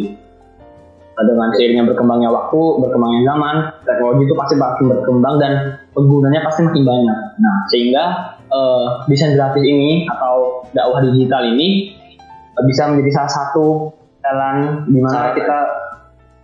Nah, 1.13 1.25
dengan 1.29 1.49
seiringnya 1.53 1.85
berkembangnya 1.93 2.33
waktu, 2.33 2.61
berkembangnya 2.81 3.21
zaman, 3.29 3.57
teknologi 3.85 4.23
itu 4.25 4.35
pasti 4.35 4.55
makin 4.57 4.85
berkembang 4.97 5.35
dan 5.37 5.53
penggunanya 5.93 6.41
pasti 6.41 6.65
makin 6.65 6.89
banyak. 6.89 7.19
Nah, 7.37 7.57
sehingga 7.69 8.05
eh, 8.49 8.87
desain 9.13 9.37
grafis 9.37 9.61
ini 9.61 10.09
atau 10.09 10.65
dakwah 10.73 11.05
digital 11.05 11.53
ini 11.53 11.93
eh, 12.33 12.65
bisa 12.65 12.89
menjadi 12.89 13.21
salah 13.21 13.33
satu 13.33 13.93
jalan 14.25 14.89
di 14.89 14.99
mana 15.05 15.37
kita 15.37 15.59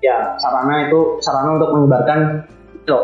ya 0.05 0.37
sarana 0.37 0.87
itu 0.91 1.17
sarana 1.25 1.59
untuk 1.59 1.75
menyebarkan 1.75 2.45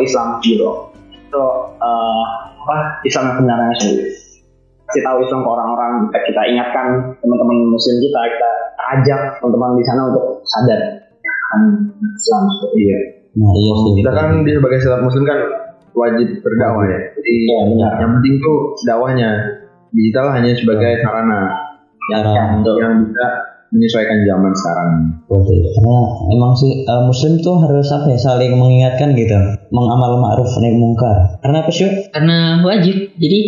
Islam 0.04 0.40
gitu 0.44 0.92
itu 1.08 1.44
eh, 1.80 2.24
apa 2.64 2.76
Islam 3.08 3.24
yang 3.32 3.36
sebenarnya 3.40 3.76
sendiri 3.80 4.04
kasih 4.94 5.02
tahu 5.02 5.18
Islam 5.26 5.42
ke 5.42 5.50
orang-orang 5.50 5.92
kita, 6.06 6.18
kita 6.30 6.42
ingatkan 6.54 6.86
teman-teman 7.18 7.56
Muslim 7.74 7.98
kita 7.98 8.20
kita 8.30 8.50
ajak 8.94 9.20
teman-teman 9.42 9.74
di 9.74 9.84
sana 9.90 10.00
untuk 10.14 10.24
sadar 10.46 10.80
akan 11.54 11.60
Islam 12.14 12.42
seperti 12.54 12.78
Iya. 12.78 12.98
Nah 13.34 13.50
iya 13.58 13.72
sih. 13.74 13.92
Kita 13.98 14.10
kan 14.14 14.28
di 14.46 14.50
sebagai 14.54 14.78
setiap 14.78 15.02
muslim 15.02 15.26
kan 15.26 15.38
wajib 15.94 16.28
berdakwah 16.42 16.86
ya. 16.86 16.98
Jadi 17.18 17.30
Iya, 17.34 17.58
benar. 17.74 17.92
yang 17.98 18.10
penting 18.18 18.34
tuh 18.38 18.58
dakwahnya. 18.86 19.30
Digital 19.94 20.26
hanya 20.34 20.50
sebagai 20.58 20.92
sarana 21.06 21.40
yang, 22.10 22.22
Cara 22.26 22.58
untuk 22.58 22.74
yang 22.82 22.94
bisa 23.06 23.26
menyesuaikan 23.74 24.22
zaman 24.22 24.52
sekarang. 24.54 24.90
Betul. 25.26 25.58
Karena 25.74 25.96
emang 26.30 26.52
sih 26.54 26.86
eh, 26.86 27.02
muslim 27.02 27.42
tuh 27.42 27.58
harus 27.58 27.90
apa 27.90 28.06
ya 28.14 28.18
saling 28.18 28.54
mengingatkan 28.54 29.18
gitu, 29.18 29.34
mengamal 29.74 30.22
ma'ruf 30.22 30.54
nahi 30.62 30.78
mungkar. 30.78 31.42
Karena 31.42 31.66
apa 31.66 31.70
sih? 31.74 31.90
karena 32.14 32.62
wajib 32.62 33.10
jadi 33.18 33.38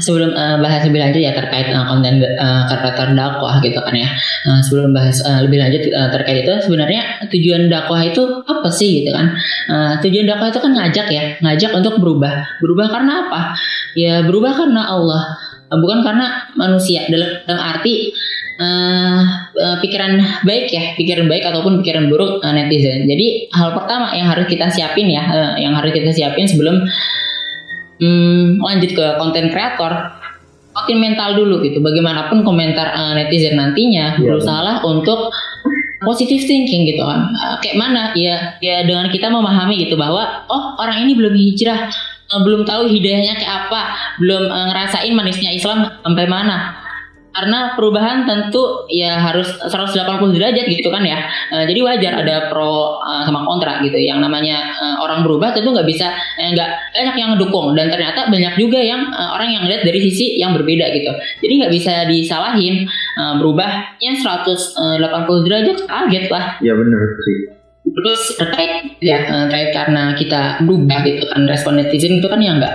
sebelum 0.00 0.32
eh, 0.32 0.56
bahas 0.64 0.82
lebih 0.88 1.00
lanjut 1.04 1.20
ya 1.20 1.36
terkait 1.36 1.68
eh, 1.68 1.84
konten 1.84 2.24
uh, 2.24 2.64
kreator 2.64 3.12
dakwah 3.12 3.60
gitu 3.60 3.76
kan 3.76 3.92
ya 3.92 4.08
Eh, 4.40 4.60
sebelum 4.64 4.96
bahas 4.96 5.20
eh, 5.20 5.44
lebih 5.44 5.60
lanjut 5.60 5.82
eh, 5.84 6.08
terkait 6.08 6.48
itu 6.48 6.54
sebenarnya 6.64 7.28
tujuan 7.28 7.68
dakwah 7.68 8.00
itu 8.00 8.24
apa 8.48 8.68
sih 8.72 9.04
gitu 9.04 9.12
kan 9.12 9.36
Eh, 9.68 9.92
tujuan 10.00 10.24
dakwah 10.24 10.48
itu 10.48 10.60
kan 10.64 10.72
ngajak 10.72 11.06
ya 11.12 11.24
ngajak 11.44 11.76
untuk 11.76 12.00
berubah 12.00 12.40
berubah 12.64 12.88
karena 12.88 13.28
apa 13.28 13.52
ya 13.92 14.24
berubah 14.24 14.56
karena 14.56 14.88
Allah 14.88 15.22
bukan 15.70 16.02
karena 16.02 16.50
manusia 16.58 17.06
dalam, 17.12 17.30
dalam 17.46 17.60
arti 17.62 18.10
eh, 18.60 19.76
pikiran 19.80 20.44
baik 20.44 20.68
ya 20.68 20.92
pikiran 20.94 21.26
baik 21.26 21.44
ataupun 21.48 21.80
pikiran 21.80 22.12
buruk 22.12 22.44
eh, 22.44 22.52
netizen. 22.52 23.08
Jadi 23.08 23.48
hal 23.50 23.72
pertama 23.72 24.12
yang 24.12 24.28
harus 24.28 24.46
kita 24.46 24.68
siapin 24.68 25.08
ya 25.08 25.22
eh, 25.24 25.64
yang 25.64 25.72
harus 25.72 25.90
kita 25.96 26.12
siapin 26.12 26.44
sebelum 26.44 26.84
hmm, 28.00 28.60
lanjut 28.60 28.90
ke 28.92 29.06
konten 29.16 29.48
kreator 29.48 29.92
makin 30.76 30.96
mental 31.00 31.34
dulu 31.34 31.64
gitu. 31.64 31.80
Bagaimanapun 31.80 32.44
komentar 32.44 32.92
eh, 32.92 33.12
netizen 33.16 33.56
nantinya 33.56 34.20
Iya, 34.20 34.36
berusahalah 34.36 34.84
untuk 34.84 35.32
positive 36.04 36.44
thinking 36.44 36.84
gitu 36.88 37.02
kan. 37.02 37.32
Eh, 37.32 37.56
kayak 37.64 37.76
mana? 37.80 38.12
Ya 38.12 38.60
ya 38.60 38.84
dengan 38.84 39.08
kita 39.08 39.32
memahami 39.32 39.88
gitu 39.88 39.96
bahwa 39.96 40.44
oh 40.52 40.76
orang 40.76 41.08
ini 41.08 41.16
belum 41.16 41.32
hijrah 41.32 41.88
belum 42.30 42.62
tahu 42.62 42.86
hidayahnya 42.86 43.42
kayak 43.42 43.66
apa 43.66 43.90
belum 44.22 44.46
ngerasain 44.46 45.10
manisnya 45.10 45.50
Islam 45.50 45.82
sampai 46.06 46.30
mana 46.30 46.79
karena 47.30 47.78
perubahan 47.78 48.26
tentu 48.26 48.84
ya 48.90 49.18
harus 49.18 49.46
180 49.62 50.34
derajat 50.34 50.66
gitu 50.66 50.90
kan 50.90 51.02
ya. 51.06 51.24
Eh, 51.54 51.64
jadi 51.70 51.80
wajar 51.86 52.12
ada 52.26 52.36
pro 52.50 52.98
eh, 52.98 53.22
sama 53.22 53.46
kontra 53.46 53.78
gitu. 53.86 53.94
Yang 53.96 54.26
namanya 54.26 54.58
eh, 54.74 54.96
orang 54.98 55.22
berubah 55.22 55.54
tentu 55.54 55.70
nggak 55.70 55.86
bisa 55.86 56.10
eh, 56.38 56.50
nggak 56.52 56.70
banyak 56.94 57.16
yang 57.16 57.28
ngedukung. 57.34 57.72
Dan 57.78 57.86
ternyata 57.88 58.26
banyak 58.26 58.54
juga 58.58 58.82
yang 58.82 59.06
eh, 59.10 59.30
orang 59.30 59.48
yang 59.54 59.64
lihat 59.70 59.86
dari 59.86 60.00
sisi 60.02 60.36
yang 60.38 60.52
berbeda 60.54 60.90
gitu. 60.90 61.10
Jadi 61.46 61.52
nggak 61.62 61.72
bisa 61.72 61.94
disalahin 62.10 62.86
eh, 62.90 63.34
berubahnya 63.38 64.10
180 64.18 65.46
derajat 65.46 65.78
kaget 65.86 66.26
lah. 66.28 66.44
Iya 66.58 66.74
benar 66.74 67.00
sih. 67.22 67.38
terus 67.90 68.38
terkait 68.38 69.02
ya 69.02 69.18
eh, 69.18 69.44
terkait 69.50 69.70
karena 69.74 70.14
kita 70.14 70.62
berubah 70.62 71.02
gitu 71.02 71.26
kan 71.26 71.42
respon 71.50 71.74
netizen 71.74 72.22
itu 72.22 72.28
kan 72.30 72.38
ya 72.38 72.54
nggak 72.54 72.74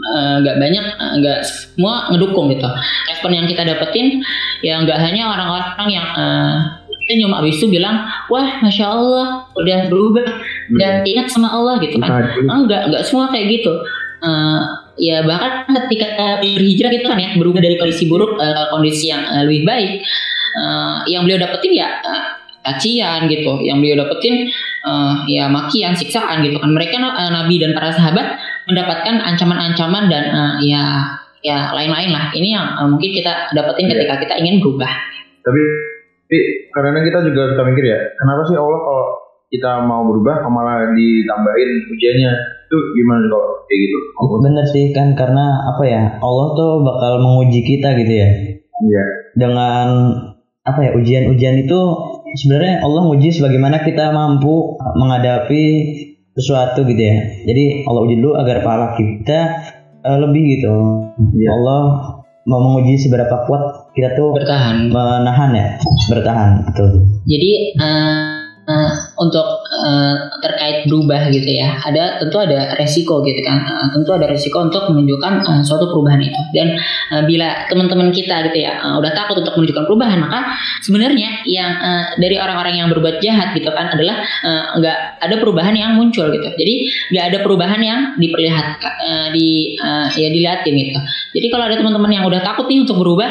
eh, 0.00 0.34
nggak 0.42 0.56
banyak 0.56 0.84
eh, 0.84 1.12
nggak 1.20 1.38
semua 1.44 2.08
ngedukung 2.12 2.48
gitu. 2.52 2.68
Respon 3.10 3.30
yang 3.36 3.46
kita 3.46 3.62
dapetin 3.64 4.24
ya 4.64 4.80
nggak 4.80 4.98
hanya 4.98 5.30
orang-orang 5.30 5.88
yang 5.88 6.06
eh, 6.16 6.56
kita 7.06 7.26
cuma 7.26 7.42
abis 7.42 7.58
itu 7.58 7.66
bilang 7.68 8.06
wah 8.30 8.48
masya 8.62 8.86
Allah 8.86 9.26
udah 9.54 9.78
berubah. 9.90 10.26
Dan 10.70 11.02
ingat 11.02 11.28
sama 11.30 11.50
Allah 11.50 11.82
gitu 11.82 11.98
kan. 11.98 12.30
Enggak 12.46 12.88
enggak 12.90 13.02
semua 13.04 13.28
kayak 13.28 13.60
gitu. 13.60 13.72
Eh, 14.20 14.60
ya 15.00 15.24
bahkan 15.24 15.64
ketika 15.88 16.38
berhijrah 16.44 16.92
gitu 16.92 17.08
kan 17.08 17.16
ya 17.16 17.32
berubah 17.40 17.64
dari 17.64 17.80
kondisi 17.80 18.04
buruk 18.04 18.36
eh, 18.36 18.52
ke 18.52 18.62
kondisi 18.68 19.08
yang 19.08 19.24
eh, 19.24 19.42
lebih 19.48 19.64
baik 19.64 19.92
Eh, 20.50 20.98
yang 21.14 21.22
beliau 21.22 21.38
dapetin 21.38 21.72
ya 21.78 22.02
eh, 22.02 22.22
cacian 22.66 23.30
gitu. 23.30 23.62
Yang 23.62 23.76
beliau 23.78 23.96
dapetin 24.06 24.50
eh, 24.86 25.14
ya 25.30 25.46
makian 25.46 25.94
siksaan 25.94 26.42
gitu 26.42 26.58
kan. 26.58 26.70
Mereka 26.74 26.98
eh, 26.98 27.30
nabi 27.30 27.62
dan 27.62 27.70
para 27.70 27.94
sahabat 27.94 28.34
mendapatkan 28.68 29.16
ancaman-ancaman 29.22 30.10
dan 30.12 30.24
eh, 30.28 30.54
ya 30.68 30.84
ya 31.40 31.72
lain-lain 31.72 32.12
lah 32.12 32.28
ini 32.36 32.52
yang 32.52 32.66
eh, 32.76 32.88
mungkin 32.88 33.10
kita 33.16 33.52
dapetin 33.56 33.88
ketika 33.88 34.20
kita 34.20 34.34
ingin 34.40 34.60
berubah 34.60 34.90
Tapi, 35.40 35.62
tapi 36.28 36.38
karena 36.76 37.00
kita 37.00 37.18
juga 37.24 37.42
suka 37.56 37.62
mikir 37.64 37.84
ya, 37.88 37.98
kenapa 38.20 38.44
sih 38.44 38.56
Allah 38.60 38.80
kalau 38.84 39.04
kita 39.48 39.70
mau 39.88 40.04
berubah 40.04 40.44
malah 40.52 40.92
ditambahin 40.92 41.70
ujiannya? 41.90 42.32
Itu 42.68 42.76
gimana 42.94 43.24
kalau 43.26 43.64
kayak 43.66 43.80
gitu? 43.82 43.98
Bener 44.44 44.66
sih 44.68 44.84
kan 44.92 45.16
karena 45.16 45.64
apa 45.64 45.82
ya 45.88 46.02
Allah 46.20 46.46
tuh 46.54 46.84
bakal 46.84 47.24
menguji 47.24 47.64
kita 47.64 47.96
gitu 47.98 48.14
ya 48.14 48.30
Iya. 48.80 49.04
dengan 49.36 49.88
apa 50.64 50.80
ya 50.80 50.90
ujian-ujian 50.96 51.68
itu 51.68 51.80
sebenarnya 52.36 52.80
Allah 52.80 53.04
uji 53.12 53.28
sebagaimana 53.28 53.84
kita 53.84 54.12
mampu 54.12 54.76
menghadapi 54.96 55.64
sesuatu 56.40 56.82
gitu 56.88 57.02
ya. 57.04 57.16
Jadi 57.44 57.84
Allah 57.84 58.00
uji 58.08 58.16
dulu 58.16 58.32
agar 58.40 58.56
pahala 58.64 58.96
kita 58.96 59.38
eh, 60.00 60.18
lebih 60.18 60.42
gitu. 60.58 60.74
Iya. 61.36 61.48
Allah 61.60 61.82
mau 62.48 62.60
menguji 62.64 62.96
seberapa 62.96 63.44
kuat 63.44 63.92
kita 63.92 64.16
tuh 64.16 64.32
bertahan 64.32 64.88
menahan 64.88 65.50
ya, 65.52 65.66
bertahan 66.08 66.64
betul. 66.72 67.04
Jadi 67.28 67.50
eh, 67.76 68.39
eh, 68.68 68.92
untuk 69.20 69.46
eh, 69.68 70.14
terkait 70.40 70.88
berubah 70.88 71.28
gitu 71.32 71.48
ya, 71.48 71.80
ada 71.80 72.20
tentu 72.20 72.36
ada 72.40 72.76
resiko 72.76 73.24
gitu 73.24 73.40
kan, 73.44 73.62
Eh, 73.64 73.88
tentu 73.94 74.10
ada 74.12 74.26
resiko 74.28 74.60
untuk 74.60 74.88
menunjukkan 74.92 75.32
eh, 75.44 75.62
suatu 75.64 75.88
perubahan 75.92 76.20
itu. 76.20 76.40
Dan 76.52 76.76
eh, 77.14 77.22
bila 77.24 77.68
teman-teman 77.70 78.10
kita 78.12 78.50
gitu 78.50 78.58
ya 78.64 78.80
eh, 78.80 78.94
udah 79.00 79.12
takut 79.16 79.40
untuk 79.40 79.54
menunjukkan 79.56 79.84
perubahan, 79.88 80.18
maka 80.20 80.52
sebenarnya 80.84 81.44
yang 81.48 81.70
eh, 81.80 82.04
dari 82.20 82.36
orang-orang 82.36 82.74
yang 82.80 82.88
berbuat 82.92 83.22
jahat 83.24 83.52
gitu 83.56 83.70
kan 83.72 83.92
adalah 83.92 84.22
nggak 84.80 84.98
ada 85.20 85.36
perubahan 85.38 85.74
yang 85.76 85.94
muncul 85.96 86.26
gitu. 86.32 86.48
Jadi 86.56 86.74
nggak 87.14 87.24
ada 87.34 87.38
perubahan 87.44 87.80
yang 87.80 88.00
diperlihatkan, 88.16 88.92
eh, 89.04 89.28
di 89.34 89.48
eh, 89.76 90.06
ya 90.16 90.28
dilihatin 90.30 90.74
gitu. 90.74 91.00
Jadi 91.36 91.46
kalau 91.52 91.64
ada 91.68 91.76
teman-teman 91.76 92.10
yang 92.10 92.24
udah 92.26 92.40
takut 92.42 92.66
nih 92.66 92.82
untuk 92.82 92.98
berubah, 93.00 93.30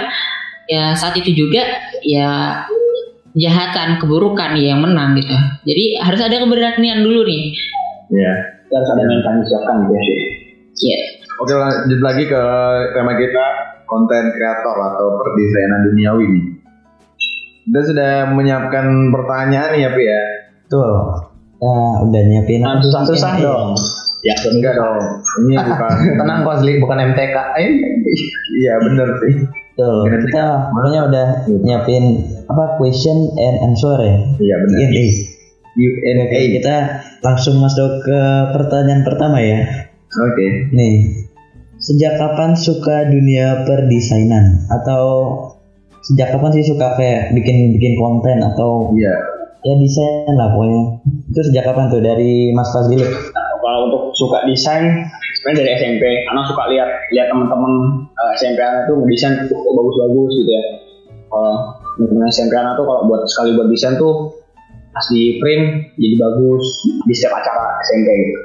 ya 0.70 0.94
saat 0.94 1.18
itu 1.18 1.34
juga 1.34 1.66
ya 2.06 2.64
kejahatan, 3.34 3.98
keburukan 3.98 4.58
ya 4.58 4.74
yang 4.74 4.82
menang 4.82 5.18
gitu. 5.18 5.36
Jadi 5.66 5.84
harus 6.02 6.22
ada 6.22 6.36
keberanian 6.40 7.00
dulu 7.04 7.26
nih. 7.26 7.42
Iya. 8.10 8.34
Kita 8.66 8.74
harus 8.78 8.90
ada 8.94 9.04
mental 9.04 9.34
disiapkan 9.42 9.76
gitu 9.82 9.94
ya 9.94 10.02
sih 10.06 10.20
Iya. 10.80 11.00
Oke 11.40 11.54
lanjut 11.56 12.00
lagi 12.04 12.24
ke 12.28 12.42
tema 12.94 13.14
kita 13.16 13.46
konten 13.84 14.24
kreator 14.32 14.78
atau 14.78 15.08
perdesainan 15.18 15.82
duniawi 15.90 16.26
nih. 16.30 16.46
Kita 17.66 17.80
sudah 17.86 18.12
menyiapkan 18.34 18.86
pertanyaan 19.10 19.70
nih 19.74 19.82
ya 19.86 19.90
Pi 19.94 20.04
ya. 20.04 20.22
Tuh. 20.70 20.94
Ya, 21.60 21.76
udah 22.08 22.22
nyiapin 22.24 22.64
Nah, 22.64 22.80
susah-susah 22.80 23.36
Iya. 23.36 23.46
dong. 23.46 23.70
Ya 24.20 24.36
enggak 24.36 24.74
dong. 24.76 25.00
Ini 25.48 25.56
bukan. 25.60 25.92
Tenang 26.20 26.40
Kozli, 26.44 26.80
bukan 26.80 26.98
MTK. 27.12 27.36
Iya 28.60 28.74
bener 28.84 29.08
sih. 29.24 29.34
Betul. 29.80 30.28
Kita 30.28 30.76
makanya 30.76 31.02
udah 31.08 31.28
nyiapin 31.64 32.04
apa 32.52 32.76
question 32.76 33.32
and 33.40 33.56
answer 33.64 33.96
ya. 33.96 34.16
Iya 34.36 34.56
benar. 34.68 34.76
Q&A. 34.76 35.06
Q&A. 35.72 36.12
Oke, 36.28 36.40
kita 36.60 36.76
langsung 37.24 37.64
masuk 37.64 38.04
ke 38.04 38.20
pertanyaan 38.52 39.08
pertama 39.08 39.40
ya. 39.40 39.88
Oke. 40.20 40.68
Nih, 40.76 41.24
sejak 41.80 42.20
kapan 42.20 42.60
suka 42.60 43.08
dunia 43.08 43.64
perdesainan 43.64 44.68
atau 44.68 45.04
sejak 46.04 46.36
kapan 46.36 46.60
sih 46.60 46.76
suka 46.76 47.00
kayak 47.00 47.32
bikin 47.32 47.72
bikin 47.80 47.96
konten 47.96 48.44
atau 48.44 48.92
Iya. 48.92 49.16
ya 49.64 49.74
desain 49.80 50.36
lah 50.36 50.60
pokoknya. 50.60 51.08
Itu 51.32 51.40
sejak 51.40 51.64
kapan 51.72 51.88
tuh 51.88 52.04
dari 52.04 52.52
Mas 52.52 52.68
Faz 52.76 52.92
dulu? 52.92 53.00
Nah, 53.08 53.48
kalau 53.64 53.80
untuk 53.88 54.04
suka 54.12 54.44
desain 54.44 55.08
sebenarnya 55.40 55.60
dari 55.64 55.72
SMP 55.80 56.04
anak 56.28 56.44
suka 56.52 56.64
lihat 56.68 56.90
lihat 57.16 57.28
teman-teman 57.32 57.74
uh, 58.12 58.32
SMP 58.36 58.60
anak 58.60 58.92
tuh 58.92 59.00
ngedesain 59.00 59.48
tuh 59.48 59.56
kok 59.56 59.74
bagus-bagus 59.74 60.32
gitu 60.44 60.52
ya. 60.52 60.64
Kalau 61.32 61.54
teman 61.96 62.28
SMP 62.28 62.54
anak 62.60 62.76
tuh 62.76 62.86
kalau 62.86 63.02
buat 63.08 63.24
sekali 63.32 63.56
buat 63.56 63.72
desain 63.72 63.96
tuh 63.96 64.36
pas 64.92 65.06
di 65.16 65.40
print 65.40 65.96
jadi 65.96 66.16
bagus 66.20 66.64
di 67.08 67.14
setiap 67.16 67.40
acara 67.40 67.80
SMP 67.88 68.08
gitu. 68.12 68.40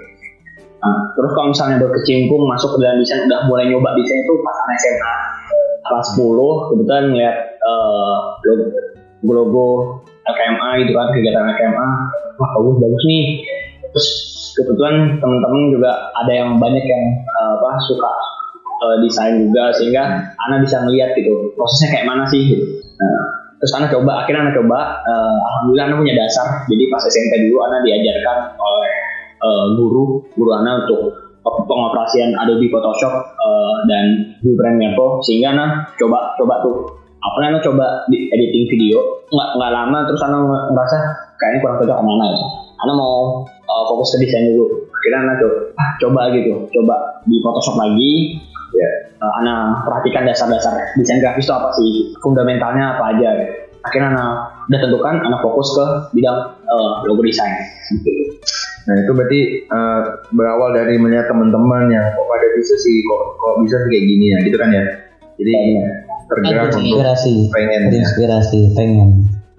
Nah, 0.84 0.96
terus 1.16 1.32
kalau 1.32 1.48
misalnya 1.50 1.76
berkecimpung 1.80 2.44
masuk 2.44 2.76
ke 2.76 2.78
dalam 2.84 3.00
desain 3.00 3.24
udah 3.26 3.40
mulai 3.50 3.72
nyoba 3.72 3.96
desain 3.98 4.20
itu 4.22 4.34
pas 4.44 4.56
anak 4.68 4.76
SMA 4.78 5.14
kelas 5.84 6.08
10 6.16 6.70
kebetulan 6.70 7.04
ngeliat 7.12 7.36
uh, 7.60 8.16
logo, 8.46 9.32
logo 9.34 9.66
LKMA 10.24 10.68
gitu 10.84 10.92
kan 10.96 11.08
kegiatan 11.12 11.44
LKMA 11.58 11.88
wah 12.38 12.50
bagus 12.60 12.76
bagus 12.78 13.02
nih. 13.10 13.24
Terus 13.90 14.08
kebetulan 14.54 15.18
teman-teman 15.18 15.74
juga 15.74 15.90
ada 16.14 16.32
yang 16.32 16.56
banyak 16.62 16.84
yang 16.86 17.04
uh, 17.26 17.58
apa 17.58 17.78
suka 17.82 18.12
uh, 18.82 18.96
desain 19.02 19.50
juga 19.50 19.74
sehingga 19.74 20.02
anak 20.48 20.62
bisa 20.62 20.82
ngeliat 20.86 21.14
gitu 21.18 21.50
prosesnya 21.58 21.98
kayak 21.98 22.06
mana 22.06 22.24
sih 22.30 22.42
gitu. 22.54 22.64
Nah, 22.94 23.22
terus 23.58 23.72
anak 23.80 23.90
coba 23.90 24.22
akhirnya 24.22 24.50
anak 24.50 24.54
coba 24.60 24.78
uh, 25.02 25.38
alhamdulillah 25.40 25.86
anak 25.90 25.98
punya 26.04 26.14
dasar 26.20 26.46
jadi 26.68 26.84
pas 26.92 27.02
SMP 27.08 27.32
dulu 27.48 27.64
anak 27.64 27.80
diajarkan 27.82 28.38
oleh 28.60 28.94
uh, 29.40 29.66
guru 29.80 30.20
guru 30.36 30.50
anak 30.54 30.84
untuk 30.86 31.24
pengoperasian 31.44 32.32
Adobe 32.40 32.72
Photoshop 32.72 33.12
uh, 33.36 33.76
dan 33.88 34.36
Premiere 34.40 34.96
Pro 34.96 35.20
sehingga 35.20 35.52
anak 35.56 35.96
coba 36.00 36.36
coba 36.40 36.54
tuh 36.64 36.76
apa 37.24 37.36
namanya 37.40 37.64
coba 37.64 38.04
di 38.12 38.28
editing 38.28 38.68
video 38.68 39.24
nggak 39.32 39.48
nggak 39.56 39.72
lama 39.72 39.98
terus 40.04 40.20
anak 40.28 40.40
ngerasa 40.44 40.96
kayaknya 41.40 41.58
kurang 41.64 41.76
cocok 41.80 41.96
sama 41.96 42.10
anak 42.20 42.28
ya. 42.36 42.46
anak 42.84 42.94
mau 43.00 43.16
uh, 43.74 43.84
fokus 43.90 44.14
ke 44.14 44.22
desain 44.22 44.54
dulu 44.54 44.86
akhirnya 44.94 45.18
anak 45.26 45.36
coba 45.42 45.58
ah, 45.74 45.90
coba 45.98 46.20
gitu 46.30 46.52
coba 46.70 46.96
di 47.26 47.36
Photoshop 47.42 47.76
lagi 47.82 48.12
ya 48.74 48.88
uh, 49.18 49.32
anak 49.42 49.82
perhatikan 49.86 50.22
dasar-dasar 50.30 50.74
desain 50.94 51.18
grafis 51.18 51.50
itu 51.50 51.54
apa 51.54 51.68
sih 51.74 51.90
fundamentalnya 52.22 52.98
apa 52.98 53.04
aja 53.18 53.28
gitu. 53.42 53.54
akhirnya 53.84 54.08
anak 54.16 54.30
udah 54.70 54.80
tentukan 54.80 55.14
anak 55.20 55.40
fokus 55.44 55.68
ke 55.76 55.86
bidang 56.16 56.38
uh, 56.70 57.04
logo 57.04 57.20
desain 57.20 57.52
gitu. 58.00 58.40
Nah 58.84 58.94
itu 59.00 59.12
berarti 59.16 59.40
uh, 59.72 60.00
berawal 60.32 60.76
dari 60.76 61.00
melihat 61.00 61.28
teman-teman 61.28 61.88
yang 61.88 62.04
kok 62.12 62.24
pada 62.28 62.46
bisa 62.56 62.76
sih 62.80 63.00
kok 63.04 63.22
kok 63.40 63.54
bisa 63.64 63.76
sih 63.80 63.88
kayak 63.92 64.04
gini 64.08 64.26
ya 64.28 64.38
gitu 64.44 64.56
kan 64.60 64.68
ya. 64.72 64.84
Jadi 65.34 65.50
Iya. 65.52 65.88
tergerak 66.30 66.72
untuk 66.72 66.80
Inspirasi. 66.84 67.34
pengen. 67.52 67.80
Ya. 67.80 67.88
Terinspirasi, 67.90 68.60
pengen. 68.72 69.08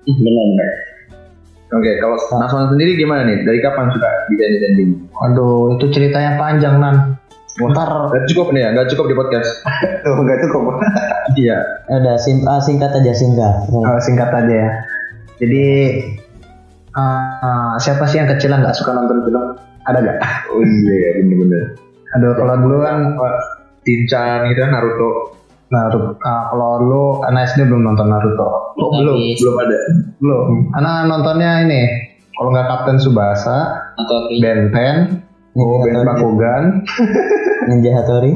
benar 0.05 0.45
benar 0.53 0.84
Oke 1.75 1.91
kalau 1.99 2.15
Naswan 2.39 2.71
sendiri 2.71 2.95
gimana 2.95 3.27
nih? 3.27 3.43
Dari 3.43 3.59
kapan 3.59 3.91
suka 3.91 4.09
desain 4.31 4.51
desain 4.55 4.71
gini? 4.79 4.93
Aduh, 5.27 5.75
itu 5.75 5.85
ceritanya 5.91 6.39
panjang 6.39 6.79
nan. 6.79 7.19
Ntar 7.55 8.11
Gak 8.11 8.27
cukup 8.31 8.51
nih 8.51 8.67
ya, 8.67 8.69
gak 8.75 8.87
cukup 8.91 9.05
di 9.11 9.15
podcast. 9.15 9.49
tuh 10.03 10.15
nggak 10.25 10.39
cukup. 10.47 10.63
Iya. 11.35 11.57
Ada 11.91 12.15
sim 12.21 12.47
ah, 12.47 12.61
singkat 12.63 12.95
aja 12.95 13.11
singkat. 13.11 13.67
Oh, 13.73 13.99
singkat 13.99 14.29
aja 14.31 14.55
ya. 14.55 14.69
Jadi 15.41 15.65
uh, 16.95 17.75
siapa 17.75 18.07
sih 18.07 18.23
yang 18.23 18.29
kecilan 18.31 18.63
nggak 18.63 18.77
suka 18.77 18.95
nonton 18.95 19.25
film? 19.27 19.43
Ada 19.83 19.99
nggak? 19.99 20.17
Oh 20.53 20.63
iya 20.63 20.93
ya 20.95 21.09
bener-bener. 21.19 21.75
Aduh, 22.15 22.31
kalau 22.39 22.55
dulu 22.63 22.77
kan 22.87 22.97
Tinchan 23.83 24.47
gitu 24.47 24.59
kan 24.63 24.71
Naruto. 24.71 25.34
Naruto. 25.73 26.21
Uh, 26.21 26.43
kalau 26.53 26.71
dulu 26.77 27.03
anak 27.25 27.49
SD 27.49 27.65
belum 27.65 27.81
nonton 27.81 28.07
Naruto. 28.09 28.75
Oh, 28.77 28.89
belum, 28.93 29.17
belum 29.17 29.55
ada. 29.57 29.77
Belum. 30.21 30.45
Anak 30.77 31.09
nontonnya 31.09 31.65
ini. 31.65 31.81
Kalau 32.35 32.51
nggak 32.51 32.67
Kapten 32.67 32.99
Subasa, 32.99 33.57
atau 33.95 34.27
Ben 34.43 34.67
10, 34.67 35.23
Oh, 35.55 35.79
Ben 35.87 36.03
Bakugan, 36.03 36.83
Ninja 37.71 37.95
Hattori. 37.95 38.35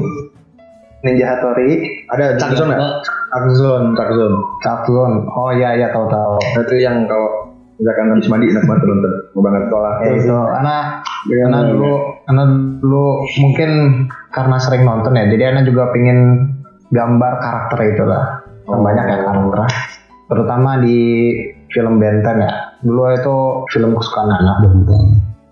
Ninja 1.04 1.36
Hattori, 1.36 2.00
Ada 2.08 2.40
Chakzon 2.40 2.72
nggak? 2.72 2.80
Chakzon, 3.28 3.82
Chakzon. 3.92 4.32
Capzone. 4.64 5.16
Oh 5.36 5.52
iya 5.52 5.76
iya 5.76 5.92
tahu 5.92 6.08
tahu. 6.08 6.40
Nah, 6.40 6.62
itu 6.64 6.76
yang 6.80 7.04
kalau 7.04 7.52
misalkan 7.76 8.12
habis 8.16 8.28
mandi 8.32 8.48
enak 8.48 8.64
banget 8.64 8.84
nonton. 8.88 9.12
Mau 9.36 9.40
banget 9.44 9.62
sekolah. 9.68 9.92
Ya 10.00 10.10
itu 10.16 10.36
anak 10.36 10.84
anak 11.28 11.62
dulu 11.76 11.92
anak 12.24 12.46
dulu 12.80 13.06
mungkin 13.44 13.70
karena 14.32 14.56
sering 14.56 14.82
nonton 14.88 15.12
ya, 15.12 15.24
jadi 15.28 15.44
anak 15.52 15.68
juga 15.68 15.92
pingin 15.92 16.18
gambar 16.90 17.32
karakter 17.38 17.78
itu 17.94 18.04
lah. 18.04 18.24
Oh. 18.66 18.82
Banyak 18.82 19.04
ya 19.06 19.18
karakter. 19.24 19.60
Terutama 20.30 20.78
di 20.78 20.98
film 21.70 21.98
Benten 21.98 22.38
ya. 22.38 22.52
Dulu 22.82 23.02
itu 23.10 23.36
film 23.70 23.94
kesukaan 23.94 24.30
anak. 24.30 24.56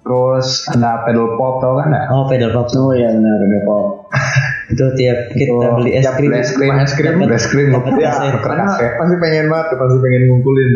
Terus 0.09 0.64
ada 0.72 1.05
pedal 1.05 1.37
pop 1.37 1.61
tau 1.61 1.77
kan 1.77 1.92
ya? 1.92 2.09
Oh, 2.09 2.24
pedal 2.24 2.48
pop. 2.48 2.64
oh 2.72 2.96
iya 2.96 3.12
benar 3.12 3.35
benar 3.44 3.61
pop 3.68 4.09
Itu 4.72 4.85
tiap 4.96 5.37
kita 5.37 5.53
Itu 5.53 5.68
beli 5.77 5.90
es 6.01 6.09
krim. 6.09 6.33
es 6.33 6.51
krim, 6.57 6.77
Es 6.81 6.92
krim. 6.96 7.16
Dapat- 7.20 7.37
es 7.37 7.44
krim, 7.53 7.68
ya, 8.01 8.12
Karena 8.40 8.72
pasti 8.72 9.16
pengen 9.20 9.53
banget, 9.53 9.66
tuh, 9.68 9.77
pasti 9.77 9.96
pengen 10.01 10.22
ngumpulin. 10.33 10.70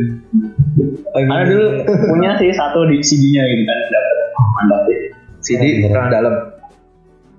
ada 1.12 1.44
dulu 1.44 1.66
punya 2.08 2.36
sih 2.40 2.52
satu 2.52 2.88
di 2.88 3.00
CD-nya 3.00 3.42
gitu 3.44 3.62
kan 3.68 3.78
dapat 3.88 4.16
oh, 4.32 4.46
mantap 4.56 4.80
sih 4.88 4.98
CD 5.44 5.62
terang 5.84 6.08
dalam. 6.08 6.34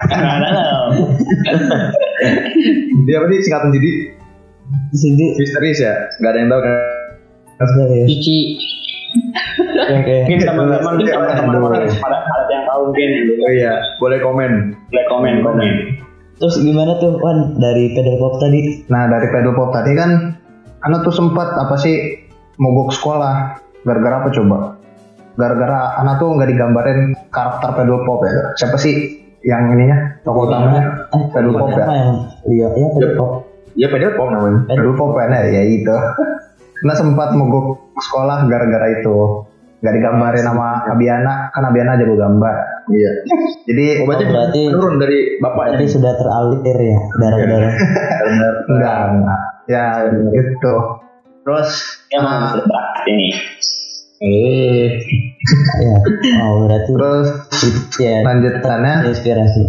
Nah, 0.10 0.92
Dia 3.04 3.16
apa 3.20 3.26
sih 3.30 3.40
singkatan 3.44 3.70
CD? 3.76 3.88
Sini. 4.94 5.26
Misteris 5.36 5.80
ya? 5.80 5.94
Gak 6.22 6.32
ada 6.34 6.40
yang 6.40 6.50
tahu 6.50 6.62
kan? 6.64 6.74
ya. 7.94 8.06
Oke. 9.94 10.16
mungkin 10.26 10.40
teman-teman 10.42 10.94
Iya, 11.06 11.16
teman-teman 11.38 11.70
pada 12.02 12.18
ada 12.18 12.50
yang 12.50 12.66
tahu 12.66 12.82
mungkin 12.90 13.10
Oh 13.40 13.52
iya, 13.52 13.74
boleh 14.02 14.20
komen. 14.20 14.52
boleh 14.90 15.06
komen 15.08 15.34
komen 15.46 15.72
Terus 16.42 16.60
gimana 16.60 16.98
tuh 16.98 17.22
Wan 17.22 17.56
dari 17.62 17.94
pedal 17.94 18.18
pop 18.18 18.42
tadi? 18.42 18.84
Nah 18.90 19.06
dari 19.08 19.30
pedal 19.30 19.54
pop 19.54 19.70
tadi 19.72 19.94
kan 19.94 20.34
anak 20.84 21.06
tuh 21.06 21.14
sempat 21.14 21.46
apa 21.56 21.78
sih 21.78 22.26
mogok 22.58 22.92
sekolah 22.92 23.56
gara-gara 23.86 24.26
apa 24.26 24.30
coba? 24.34 24.58
Gara-gara 25.38 26.02
anak 26.02 26.18
tuh 26.20 26.34
nggak 26.34 26.50
digambarin 26.50 27.00
karakter 27.30 27.70
pedal 27.78 28.02
pop 28.04 28.26
ya. 28.26 28.34
Siapa 28.60 28.76
sih 28.82 29.23
yang 29.44 29.70
ininya 29.70 29.98
tokoh 30.24 30.48
utamanya? 30.48 31.08
Eh, 31.12 31.24
Pedal 31.30 31.52
pop 31.52 31.68
ya? 31.70 31.86
iya 32.48 32.68
iya 32.70 32.88
pedal 32.90 33.04
Yep. 33.06 33.20
pop. 33.20 33.32
Ya 33.74 33.88
pedal 33.88 34.12
pop 34.14 34.28
namanya. 34.30 34.60
Pedal 34.66 34.94
pop 34.96 35.12
ya, 35.14 35.40
ya 35.44 35.62
itu. 35.64 35.96
Nah 36.82 36.96
sempat 36.96 37.32
mogok 37.34 37.80
sekolah 37.98 38.48
gara-gara 38.48 38.88
itu. 38.94 39.44
Nggak 39.84 39.94
digambarin 39.94 40.46
sama 40.46 40.68
Abiana, 40.88 41.52
kan 41.52 41.68
Abiana 41.68 42.00
jago 42.00 42.16
gambar. 42.16 42.56
Iya. 42.88 43.12
Jadi 43.64 43.86
Oh, 44.00 44.08
berarti, 44.08 44.24
Oh, 44.24 44.32
berarti- 44.32 44.68
menurun 44.70 44.96
dari 44.96 45.20
bapaknya. 45.38 45.76
Berarti 45.76 45.88
sudah 45.92 46.14
teralir 46.16 46.78
ya 46.78 47.00
darah-darah. 47.14 47.74
Benar. 48.24 48.54
enggak, 48.72 48.98
enggak. 49.12 49.42
Ya 49.68 49.86
itu. 50.32 50.76
Terus 51.44 51.70
yang 52.10 52.24
sudah 52.24 52.64
berat 52.64 53.04
ini 53.06 53.28
eh 54.24 55.04
ya. 55.80 55.96
Oh 56.44 56.68
berarti 56.68 56.92
terus 56.96 57.28
ya 58.00 58.24
lanjutannya 58.24 58.94
inspirasi. 59.12 59.62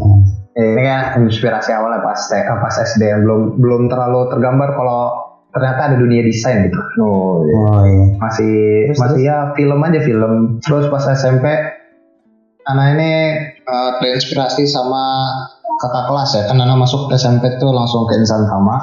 Eh, 0.54 0.66
ini 0.70 0.82
kan 0.86 1.18
inspirasi 1.26 1.74
awalnya 1.74 2.06
pas 2.06 2.20
eh, 2.30 2.46
pas 2.46 2.74
SD 2.78 3.02
belum 3.26 3.58
belum 3.58 3.90
terlalu 3.90 4.30
tergambar 4.30 4.78
kalau 4.78 5.02
ternyata 5.50 5.80
ada 5.90 5.96
dunia 5.98 6.22
desain 6.22 6.70
gitu. 6.70 6.78
Oh 7.02 7.42
iya. 7.42 7.58
Oh 7.58 7.82
iya. 7.82 8.04
Masih 8.22 8.54
Terus, 8.90 8.98
masih 9.02 9.22
ya 9.26 9.38
film 9.58 9.78
aja 9.82 10.00
film. 10.02 10.32
Terus 10.62 10.86
pas 10.94 11.04
SMP 11.10 11.46
anak 12.70 12.86
ini 12.94 13.12
eh, 13.66 13.90
terinspirasi 13.98 14.70
sama 14.70 15.26
kakak 15.82 16.06
kelas 16.06 16.30
ya. 16.38 16.42
Kan 16.46 16.62
anak 16.62 16.86
masuk 16.86 17.10
SMP 17.10 17.50
tuh 17.58 17.74
langsung 17.74 18.06
ke 18.06 18.14
Insan 18.14 18.46
Tama. 18.46 18.78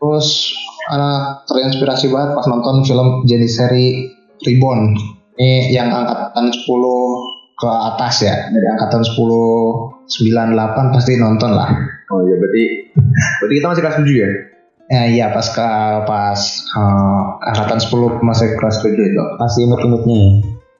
Terus 0.00 0.56
anak 0.88 1.44
terinspirasi 1.44 2.08
banget 2.08 2.40
pas 2.40 2.46
nonton 2.48 2.88
film 2.88 3.28
jenis 3.28 3.60
seri 3.60 4.08
Reborn. 4.42 4.96
Ini 5.32 5.72
yang 5.72 5.88
angkatan 5.88 6.52
10 6.52 6.68
ke 7.56 7.70
atas 7.70 8.14
ya. 8.26 8.34
Dari 8.52 8.66
angkatan 8.68 9.00
10 9.00 9.16
98 10.12 10.94
pasti 10.94 11.12
nonton 11.16 11.56
lah. 11.56 11.70
Oh 12.12 12.20
iya 12.26 12.36
berarti 12.36 12.64
berarti 13.40 13.54
kita 13.56 13.66
masih 13.72 13.82
kelas 13.82 13.98
7 14.02 14.12
ya? 14.12 14.30
Ya, 14.92 15.02
iya 15.08 15.26
pas 15.32 15.46
ke 15.48 15.68
pas 16.04 16.40
eh, 16.76 17.22
angkatan 17.48 17.78
10 17.80 18.20
masih 18.20 18.48
kelas 18.60 18.76
7 18.84 18.92
itu. 18.92 19.24
Masih 19.40 19.60
imut-imutnya 19.64 20.16
ya. 20.16 20.30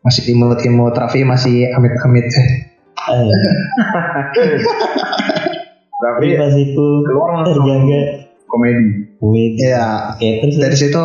Masih 0.02 0.22
imut-imut 0.34 0.92
Raffi 0.92 1.22
masih 1.24 1.70
amit-amit 1.72 2.26
eh. 2.28 2.48
Eh, 3.02 3.24
Tapi 6.02 6.26
privasiku 6.34 6.86
keluar 7.06 7.40
langsung 7.40 7.62
terjaga. 7.62 8.00
komedi. 8.50 9.08
Wait. 9.22 9.54
Iya. 9.56 10.12
Oke 10.12 10.44
terus 10.44 10.60
Dari 10.60 10.76
situ 10.76 11.02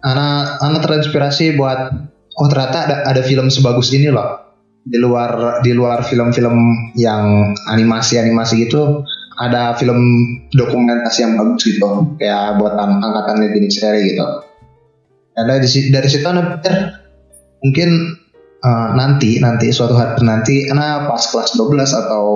anak 0.00 0.62
anak 0.64 0.80
terinspirasi 0.88 1.58
buat 1.60 2.11
oh 2.38 2.46
ternyata 2.48 2.78
ada 2.88 2.96
ada 3.08 3.22
film 3.24 3.48
sebagus 3.52 3.92
ini 3.92 4.08
loh. 4.08 4.40
Di 4.82 4.98
luar 4.98 5.62
di 5.62 5.70
luar 5.70 6.02
film-film 6.02 6.56
yang 6.98 7.54
animasi-animasi 7.70 8.66
gitu 8.66 9.06
ada 9.38 9.78
film 9.78 9.98
dokumentasi 10.52 11.18
yang 11.24 11.38
bagus 11.38 11.62
gitu 11.64 12.18
kayak 12.18 12.58
buat 12.58 12.74
ang- 12.76 13.00
angkatan 13.00 13.46
seri 13.70 14.12
gitu. 14.12 14.26
Dan 15.32 15.48
dari 15.48 15.68
dari 15.88 16.08
situ 16.10 16.26
pikir 16.28 16.76
mungkin 17.62 17.90
eh, 18.62 18.88
nanti 18.98 19.38
nanti 19.38 19.70
suatu 19.70 19.94
hari 19.94 20.18
nanti 20.26 20.66
anak 20.68 21.08
pas 21.08 21.22
kelas 21.30 21.54
12 21.56 22.00
atau 22.04 22.26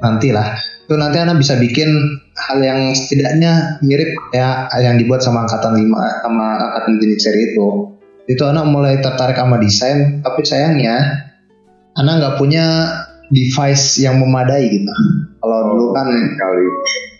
nantilah 0.00 0.48
itu 0.88 0.94
nanti 0.96 1.20
anak 1.20 1.36
bisa 1.36 1.60
bikin 1.60 1.90
hal 2.48 2.64
yang 2.64 2.96
setidaknya 2.96 3.76
mirip 3.84 4.08
kayak 4.32 4.72
yang 4.80 4.96
dibuat 4.96 5.20
sama 5.20 5.44
angkatan 5.44 5.76
5 5.76 6.24
sama 6.24 6.46
angkatan 6.56 6.96
seri 7.20 7.52
itu 7.52 7.97
itu 8.28 8.42
anak 8.44 8.64
mulai 8.68 9.00
tertarik 9.00 9.36
sama 9.36 9.56
desain 9.56 10.20
tapi 10.20 10.44
sayangnya 10.44 11.26
anak 11.96 12.12
nggak 12.20 12.36
punya 12.36 12.64
device 13.32 13.98
yang 14.04 14.20
memadai 14.20 14.68
gitu 14.68 14.92
kalau 15.40 15.72
dulu 15.72 15.86
kan 15.96 16.08
Kali. 16.36 16.66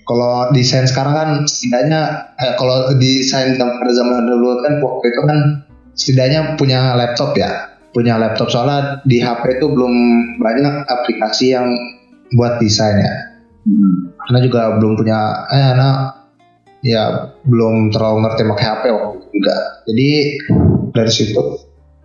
kalau 0.04 0.52
desain 0.52 0.84
sekarang 0.84 1.14
kan 1.16 1.28
setidaknya 1.48 2.32
eh, 2.40 2.54
kalau 2.60 2.92
desain 3.00 3.56
pada 3.56 3.92
zaman 3.92 4.28
dulu 4.28 4.60
kan 4.60 4.72
waktu 4.84 5.04
itu 5.08 5.22
kan 5.24 5.38
setidaknya 5.96 6.40
punya 6.60 6.94
laptop 6.94 7.32
ya 7.34 7.72
punya 7.96 8.20
laptop 8.20 8.52
soalnya 8.52 9.00
di 9.08 9.18
HP 9.18 9.58
itu 9.58 9.66
belum 9.72 9.92
banyak 10.38 10.86
aplikasi 10.86 11.56
yang 11.56 11.72
buat 12.36 12.60
desain 12.60 13.00
ya 13.00 13.28
Hmm. 13.68 14.16
karena 14.16 14.38
juga 14.48 14.62
belum 14.80 14.96
punya 14.96 15.44
eh 15.52 15.66
anak 15.76 15.96
ya 16.80 17.36
belum 17.44 17.92
terlalu 17.92 18.24
ngerti 18.24 18.42
pakai 18.48 18.64
HP 18.64 18.84
waktu 18.96 19.17
juga 19.32 19.54
jadi 19.88 20.08
dari 20.92 21.12
situ 21.12 21.42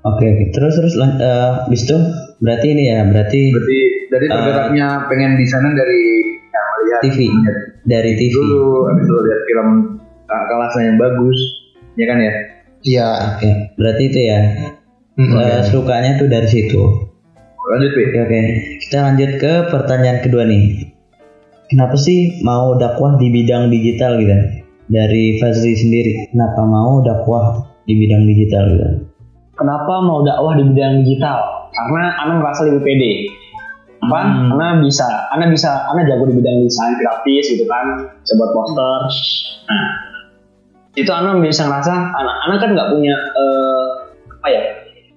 Oke, 0.03 0.27
oke. 0.27 0.51
terus 0.51 0.75
terus 0.75 0.99
eh, 0.99 1.51
habis 1.63 1.87
itu 1.87 1.95
berarti 2.43 2.75
ini 2.75 2.91
ya, 2.91 3.07
berarti 3.07 3.55
Berarti 3.55 3.79
dari 4.11 4.25
tergeraknya 4.27 4.87
pengen 5.07 5.39
desainan 5.39 5.79
dari 5.79 6.03
ya, 6.91 6.97
TV. 7.07 7.19
dari 7.87 8.11
TV. 8.19 8.35
dulu, 8.35 8.91
habis 8.91 9.07
itu 9.07 9.15
lihat 9.15 9.41
film 9.47 9.67
uh, 10.27 10.43
kelasnya 10.51 10.83
yang 10.91 10.97
bagus, 10.99 11.39
ya 11.95 12.05
kan 12.11 12.17
ya? 12.19 12.33
ya 12.83 13.09
Oke, 13.39 13.49
berarti 13.79 14.03
itu 14.11 14.19
ya. 14.27 14.39
mm, 15.15 15.29
Eh, 15.39 15.61
sukanya 15.71 16.19
tuh 16.19 16.27
dari 16.27 16.51
situ. 16.51 16.83
Lanjut, 17.63 17.91
Pi. 17.95 18.01
Oke, 18.11 18.19
oke. 18.27 18.39
Kita 18.83 18.97
lanjut 19.07 19.31
ke 19.39 19.53
pertanyaan 19.71 20.19
kedua 20.19 20.43
nih. 20.43 20.91
Kenapa 21.71 21.95
sih 21.95 22.43
mau 22.43 22.75
dakwah 22.75 23.15
di 23.15 23.31
bidang 23.31 23.71
digital 23.71 24.19
gitu? 24.19 24.35
Dari 24.93 25.41
Fazli 25.41 25.73
sendiri, 25.73 26.29
kenapa 26.29 26.61
mau 26.69 27.01
dakwah 27.01 27.65
di 27.89 27.97
bidang 27.97 28.29
digital 28.29 28.63
gitu? 28.77 28.87
Kenapa 29.57 30.05
mau 30.05 30.21
dakwah 30.21 30.53
di 30.53 30.69
bidang 30.69 31.01
digital? 31.01 31.65
Karena 31.73 32.13
Ana 32.21 32.37
merasa 32.37 32.69
lebih 32.69 32.85
pede. 32.85 33.33
Apa? 34.05 34.19
Hmm. 34.21 34.53
Ana 34.53 34.85
bisa, 34.85 35.33
Ana 35.33 35.49
bisa, 35.49 35.89
Ana 35.89 36.05
jago 36.05 36.29
di 36.29 36.37
bidang 36.37 36.69
desain 36.69 36.93
grafis 37.01 37.57
gitu 37.57 37.65
kan, 37.65 38.05
bisa 38.21 38.33
buat 38.37 38.53
poster. 38.53 38.99
Nah, 39.65 39.87
itu 40.93 41.09
Ana 41.09 41.41
bisa 41.41 41.65
ngerasa, 41.65 41.93
Ana, 42.13 42.31
Ana 42.45 42.55
kan 42.61 42.69
nggak 42.77 42.89
punya 42.93 43.15
eh, 43.17 43.87
apa 44.29 44.47
ya 44.53 44.61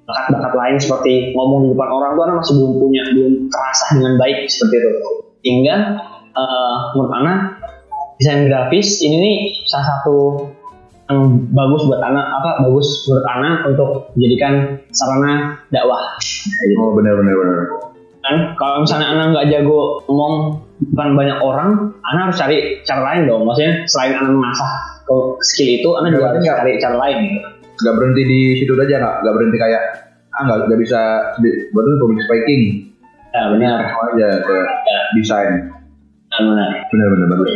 bakat-bakat 0.09 0.53
lain 0.57 0.77
seperti 0.81 1.35
ngomong 1.37 1.67
di 1.67 1.69
depan 1.77 1.91
orang 1.93 2.17
tuh 2.17 2.23
Ana 2.25 2.35
masih 2.41 2.55
belum 2.57 2.73
punya, 2.81 3.03
belum 3.13 3.33
terasa 3.53 3.85
dengan 4.01 4.17
baik 4.17 4.49
seperti 4.49 4.77
itu. 4.81 4.91
Hingga 5.45 5.77
eh, 6.33 6.77
menurut 6.97 7.13
Ana 7.13 7.56
desain 8.17 8.49
grafis 8.49 9.01
ini 9.01 9.17
nih 9.19 9.37
salah 9.69 9.87
satu 10.01 10.17
yang 11.07 11.47
bagus 11.55 11.87
buat 11.87 12.03
anak 12.03 12.27
apa 12.27 12.67
bagus 12.67 13.07
menurut 13.07 13.27
anak 13.31 13.57
untuk 13.71 13.91
dijadikan 14.19 14.55
sarana 14.91 15.55
dakwah 15.71 16.03
Oh 16.79 16.95
benar 16.95 17.15
benar 17.19 17.35
benar. 17.35 17.59
kan 18.27 18.37
kalau 18.59 18.83
misalnya 18.83 19.07
anak 19.15 19.27
nggak 19.35 19.47
jago 19.55 20.03
ngomong 20.11 20.59
depan 20.83 21.15
banyak 21.15 21.39
orang 21.39 21.95
anak 22.11 22.31
harus 22.31 22.39
cari 22.43 22.57
cara 22.83 23.03
lain 23.15 23.31
dong 23.31 23.47
maksudnya 23.47 23.87
selain 23.87 24.19
anak 24.19 24.35
mengasah 24.35 24.73
skill 25.47 25.71
itu 25.79 25.89
anak 25.95 26.11
juga 26.11 26.35
harus 26.35 26.43
cari 26.43 26.73
cara 26.83 26.97
lain 26.99 27.19
gitu 27.31 27.49
Gak 27.77 27.93
berhenti 27.93 28.23
di 28.25 28.41
situ 28.57 28.73
aja 28.73 28.97
nggak? 28.97 29.15
Gak 29.21 29.35
berhenti 29.37 29.59
kayak 29.61 29.83
ah 30.33 30.43
nggak 30.49 30.59
nggak 30.65 30.81
bisa 30.81 31.01
berarti 31.77 31.93
public 32.01 32.21
speaking 32.25 32.63
ya 33.37 33.53
benar 33.53 33.85
Langsung 33.85 34.17
aja 34.17 34.29
ke 34.41 34.57
desain. 35.21 35.53
benar 36.33 36.41
benar 36.57 36.69
Benar 36.89 37.07
benar 37.13 37.27
bagus. 37.37 37.53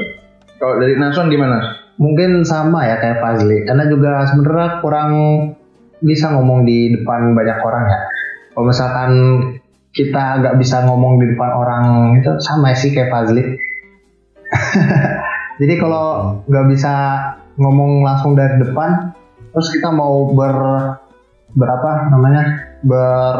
Kalau 0.60 0.76
dari 0.76 0.94
Nason 1.00 1.32
gimana? 1.32 1.80
mungkin 2.00 2.42
sama 2.48 2.88
ya 2.88 2.96
kayak 2.98 3.20
Fazli. 3.20 3.68
Karena 3.68 3.84
juga 3.86 4.24
sebenarnya 4.24 4.80
kurang 4.80 5.12
bisa 6.00 6.32
ngomong 6.32 6.64
di 6.64 6.96
depan 6.96 7.36
banyak 7.36 7.60
orang 7.60 7.84
ya. 7.84 8.00
Kalau 8.56 8.64
misalkan 8.66 9.10
kita 9.92 10.40
nggak 10.40 10.56
bisa 10.56 10.88
ngomong 10.88 11.20
di 11.20 11.36
depan 11.36 11.50
orang 11.52 11.84
itu 12.16 12.32
sama 12.40 12.72
sih 12.72 12.96
kayak 12.96 13.12
Fazli. 13.12 13.44
Jadi 15.60 15.74
kalau 15.76 16.40
nggak 16.48 16.66
bisa 16.72 16.94
ngomong 17.60 18.00
langsung 18.00 18.32
dari 18.32 18.56
depan 18.64 19.12
terus 19.52 19.68
kita 19.68 19.92
mau 19.92 20.32
ber 20.32 20.56
berapa 21.52 22.08
namanya? 22.08 22.72
Ber 22.80 23.36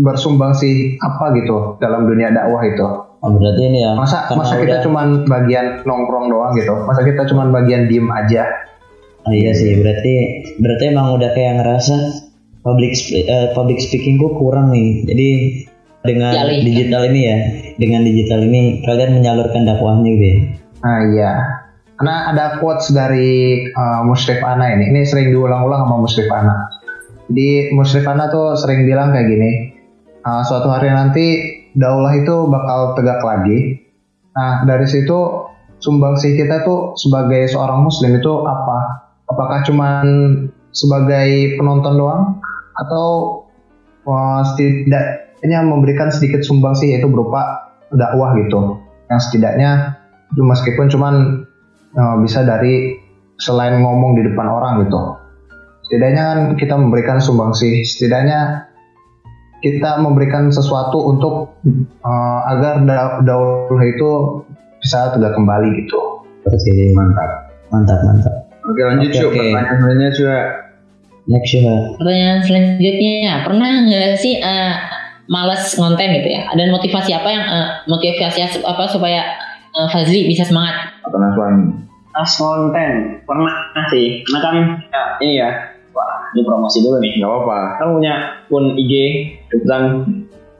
bersumbang 0.00 0.56
sih 0.56 0.96
apa 0.96 1.36
gitu 1.36 1.76
dalam 1.76 2.08
dunia 2.08 2.32
dakwah 2.32 2.64
itu 2.64 3.09
Oh, 3.20 3.36
berarti 3.36 3.62
ini 3.68 3.84
ya. 3.84 3.92
masa 3.92 4.24
masa 4.32 4.56
kita 4.56 4.80
udah- 4.80 4.84
cuman 4.84 5.06
bagian 5.28 5.84
nongkrong 5.84 6.32
doang 6.32 6.56
gitu 6.56 6.72
masa 6.84 7.04
kita 7.04 7.28
cuman 7.28 7.52
bagian 7.52 7.84
diem 7.86 8.08
aja 8.08 8.44
Oh, 9.20 9.36
iya 9.36 9.52
sih, 9.52 9.76
berarti 9.76 10.12
berarti 10.56 10.96
emang 10.96 11.12
udah 11.12 11.36
kayak 11.36 11.60
ngerasa 11.60 12.24
public 12.64 12.96
eh, 13.12 13.52
public 13.52 13.76
speaking 13.76 14.16
gua 14.16 14.32
kurang 14.32 14.72
nih. 14.72 15.04
Jadi 15.04 15.28
dengan 16.00 16.32
Dialihkan. 16.32 16.64
digital 16.64 17.02
ini 17.12 17.20
ya, 17.20 17.36
dengan 17.76 18.00
digital 18.00 18.40
ini 18.40 18.80
kalian 18.80 19.16
menyalurkan 19.16 19.64
dakwahnya 19.64 20.08
gitu 20.08 20.24
ya. 20.24 20.36
nah 20.80 20.98
iya 21.04 21.32
karena 21.96 22.32
ada 22.32 22.44
quotes 22.56 22.88
dari 22.88 23.68
uh, 23.68 24.00
Musrif 24.04 24.40
Ana 24.40 24.72
ini 24.72 24.88
ini 24.88 25.04
sering 25.04 25.28
diulang-ulang 25.28 25.84
sama 25.84 25.96
Musrif 26.00 26.28
Ana 26.28 26.56
jadi 27.28 27.76
Musrif 27.76 28.04
Ana 28.04 28.32
tuh 28.32 28.56
sering 28.56 28.88
bilang 28.88 29.12
kayak 29.12 29.28
gini 29.28 29.76
uh, 30.24 30.40
suatu 30.40 30.72
hari 30.72 30.88
nanti 30.88 31.49
daulah 31.76 32.14
itu 32.16 32.34
bakal 32.50 32.94
tegak 32.98 33.20
lagi. 33.22 33.84
Nah 34.34 34.64
dari 34.66 34.86
situ 34.86 35.50
sumbangsih 35.80 36.36
kita 36.36 36.62
tuh 36.62 36.94
sebagai 36.98 37.50
seorang 37.50 37.86
muslim 37.86 38.18
itu 38.18 38.32
apa? 38.46 39.10
Apakah 39.30 39.62
cuman 39.66 40.06
sebagai 40.70 41.58
penonton 41.58 41.94
doang? 41.98 42.22
Atau 42.78 43.06
uh, 44.06 44.40
setidaknya 44.54 45.60
memberikan 45.66 46.08
sedikit 46.10 46.42
sumbangsih 46.42 46.96
yaitu 46.96 47.08
berupa 47.10 47.72
dakwah 47.94 48.34
gitu. 48.38 48.80
Yang 49.10 49.20
setidaknya 49.30 49.98
meskipun 50.34 50.86
cuman 50.90 51.14
uh, 51.98 52.16
bisa 52.22 52.46
dari 52.46 52.98
selain 53.40 53.80
ngomong 53.80 54.14
di 54.20 54.22
depan 54.30 54.46
orang 54.46 54.86
gitu. 54.86 55.00
Setidaknya 55.90 56.22
kan 56.22 56.38
kita 56.54 56.74
memberikan 56.78 57.18
sumbangsih 57.18 57.82
setidaknya 57.82 58.69
kita 59.60 59.96
memberikan 59.98 60.48
sesuatu 60.48 60.98
untuk 61.06 61.56
uh, 62.00 62.40
agar 62.48 62.80
da- 62.82 63.20
daulah 63.20 63.82
itu 63.82 64.10
bisa 64.78 65.12
tegak 65.12 65.32
kembali 65.32 65.84
gitu 65.84 66.00
Berarti 66.40 66.72
mantap, 66.92 67.30
mantap, 67.68 68.00
mantap. 68.00 68.34
Oke 68.62 68.80
lanjut 68.80 69.12
Oke, 69.12 69.20
oke. 69.22 69.36
Pertanyaan 69.36 69.76
selanjutnya 69.76 70.10
Syuk. 70.10 70.44
Next 71.26 71.52
ya. 71.52 71.76
Pertanyaan 71.94 72.38
selanjutnya, 72.40 73.34
pernah 73.44 73.70
nggak 73.84 74.16
sih 74.16 74.34
eh, 74.36 74.72
males 75.26 75.62
ngonten 75.76 76.10
gitu 76.16 76.28
ya? 76.30 76.48
Dan 76.50 76.72
motivasi 76.72 77.12
apa 77.12 77.28
yang 77.28 77.44
eh, 77.44 77.68
motivasi 77.84 78.38
apa 78.58 78.84
supaya 78.88 79.20
eh, 79.70 79.86
Fazli 79.86 80.24
bisa 80.24 80.42
semangat? 80.42 80.96
Atau 81.04 81.20
Naswan. 81.20 81.84
tas 82.10 82.34
konten 82.34 83.22
pernah 83.22 83.54
sih 83.86 84.26
karena 84.26 84.38
kan 84.42 84.54
ya, 84.90 85.02
ini 85.22 85.38
ya 85.38 85.50
wah 85.94 86.26
ini 86.34 86.42
promosi 86.42 86.82
dulu 86.82 86.98
nih 86.98 87.22
Gak 87.22 87.30
apa-apa. 87.30 87.58
kan 87.78 87.86
punya 87.94 88.14
akun 88.42 88.74
IG 88.74 88.92
kebetulan 89.50 89.84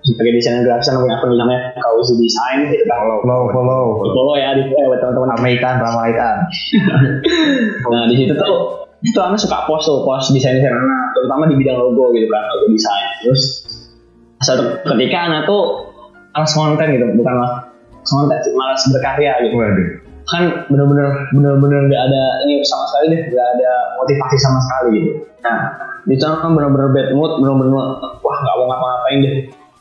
sebagai 0.00 0.32
desainer 0.40 0.62
grafis 0.64 0.88
punya 0.96 1.16
akun 1.20 1.36
namanya 1.36 1.76
Kauzi 1.76 2.14
Design 2.16 2.72
gitu 2.72 2.84
kan. 2.88 3.04
Follow 3.04 3.52
follow 3.52 3.82
Di 4.00 4.08
follow 4.16 4.34
ya 4.36 4.56
di 4.56 4.62
eh, 4.64 4.84
buat 4.88 5.00
teman-teman. 5.00 5.36
Ramaikan 5.36 5.74
ramaikan 5.80 6.36
nah 7.92 8.08
di 8.08 8.14
situ 8.16 8.32
tuh 8.32 8.88
itu 9.00 9.16
anak 9.20 9.40
suka 9.40 9.64
post 9.64 9.88
tuh 9.88 10.04
post 10.04 10.32
desain 10.32 10.56
desain 10.60 10.72
anak 10.72 11.16
terutama 11.16 11.48
di 11.48 11.56
bidang 11.56 11.76
logo 11.76 12.12
gitu 12.16 12.26
kan 12.32 12.42
logo 12.48 12.66
desain. 12.72 13.08
Terus 13.24 13.42
satu 14.40 14.64
ketika 14.96 15.18
anak 15.28 15.44
tuh 15.44 15.92
malas 16.32 16.52
konten 16.56 16.86
gitu 16.96 17.06
bukan 17.20 17.34
malas 17.36 17.52
konten 18.08 18.38
malas 18.56 18.80
berkarya 18.88 19.32
gitu. 19.44 19.54
Waduh. 19.56 20.09
Kan 20.28 20.68
bener-bener 20.68 21.30
bener-bener 21.32 21.80
gak 21.88 22.02
ada 22.10 22.22
ini 22.44 22.60
sama 22.66 22.84
sekali 22.92 23.04
deh 23.16 23.20
gak 23.32 23.48
ada 23.56 23.70
motivasi 24.00 24.36
sama 24.36 24.58
sekali 24.64 24.90
gitu. 25.00 25.10
Nah 25.44 25.58
di 26.04 26.16
sana 26.16 26.40
kan 26.40 26.56
bener-bener 26.56 26.88
bad 26.92 27.08
mood 27.16 27.40
bener-bener 27.40 27.72
wah 28.20 28.36
gak 28.44 28.54
mau 28.60 28.66
ngapa-ngapain 28.68 29.18
deh. 29.24 29.34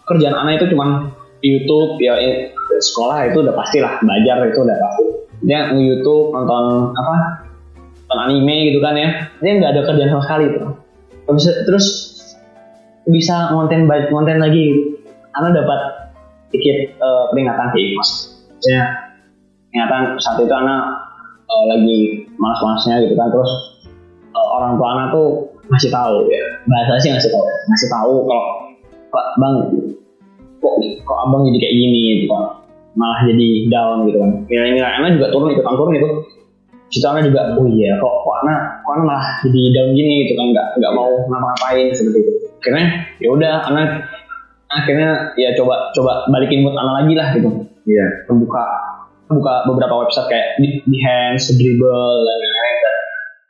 Kerjaan 0.08 0.36
anak 0.36 0.64
itu 0.64 0.74
cuman 0.74 1.12
YouTube 1.40 2.02
ya 2.02 2.18
eh, 2.20 2.52
sekolah 2.80 3.32
itu 3.32 3.44
udah 3.44 3.56
pasti 3.56 3.78
lah 3.84 4.00
belajar 4.00 4.38
itu 4.48 4.60
udah 4.64 4.78
pasti. 4.78 5.04
Dia 5.48 5.72
nge 5.72 5.82
YouTube 5.84 6.36
nonton 6.36 6.92
apa 6.96 7.14
nonton 8.08 8.20
anime 8.20 8.74
gitu 8.74 8.80
kan 8.84 8.96
ya. 8.96 9.10
Dia 9.44 9.52
nggak 9.60 9.72
ada 9.76 9.82
kerjaan 9.88 10.10
sama 10.12 10.24
sekali 10.26 10.46
tuh 10.56 10.72
terus 11.30 11.46
terus 11.70 11.88
bisa 13.06 13.54
ngonten 13.54 13.86
baik 13.86 14.10
ngonten 14.10 14.42
lagi. 14.42 14.98
Anak 15.38 15.62
dapat 15.62 16.10
sedikit 16.50 16.98
eh, 16.98 17.24
peringatan 17.32 17.68
sih 17.78 17.86
maksudnya 17.94 19.09
peringatan 19.70 20.18
saat 20.18 20.42
itu 20.42 20.54
anak 20.54 20.82
eh, 21.46 21.64
lagi 21.70 22.00
malas-malasnya 22.42 23.06
gitu 23.06 23.14
kan 23.14 23.30
terus 23.30 23.52
eh, 24.34 24.48
orang 24.58 24.82
tua 24.82 24.88
anak 24.98 25.08
tuh 25.14 25.28
ngasih 25.70 25.92
tahu 25.94 26.26
ya. 26.30 26.42
Bahasa 26.66 26.98
sih 27.02 27.10
ngasih 27.14 27.30
tahu 27.30 27.46
ngasih 27.46 27.90
tahu 27.94 28.14
kalau 28.26 28.48
pak 29.10 29.26
bang 29.42 29.56
kok 30.60 30.74
kok 31.06 31.18
abang 31.26 31.42
jadi 31.50 31.58
kayak 31.62 31.76
gini 31.78 32.02
gitu 32.18 32.26
kan 32.34 32.46
malah 32.98 33.20
jadi 33.30 33.48
down 33.70 34.10
gitu 34.10 34.18
kan. 34.18 34.32
Nilai-nilai 34.50 34.94
anak 35.02 35.10
juga 35.22 35.28
turun 35.30 35.54
ikutan 35.54 35.76
turun 35.78 35.94
itu 35.96 36.10
situ 36.90 37.06
anak 37.06 37.22
juga 37.30 37.54
oh 37.54 37.70
iya 37.70 38.02
kok 38.02 38.16
kok 38.26 38.36
anak 38.42 38.82
kok 38.82 38.92
anak 38.98 39.06
malah 39.06 39.28
jadi 39.46 39.62
down 39.78 39.90
gini 39.94 40.26
gitu 40.26 40.34
kan 40.34 40.46
nggak 40.50 40.68
nggak 40.82 40.94
mau 40.98 41.12
ngapa-ngapain 41.30 41.88
seperti 41.94 42.18
itu. 42.26 42.32
Akhirnya 42.60 42.86
ya 43.22 43.28
udah 43.30 43.54
anak 43.70 43.88
akhirnya 44.70 45.10
ya 45.38 45.50
coba 45.58 45.94
coba 45.94 46.26
balikin 46.30 46.66
mood 46.66 46.74
anak 46.74 47.06
lagi 47.06 47.14
lah 47.14 47.30
gitu. 47.38 47.50
Iya. 47.90 48.06
membuka 48.30 48.62
buka 49.30 49.70
beberapa 49.70 50.06
website 50.06 50.28
kayak 50.28 50.48
di, 50.58 50.82
di 50.90 50.98
Hands, 51.06 51.44
Dribble 51.54 52.14
dan 52.26 52.36
lain-lain 52.42 52.76
dan 52.82 52.96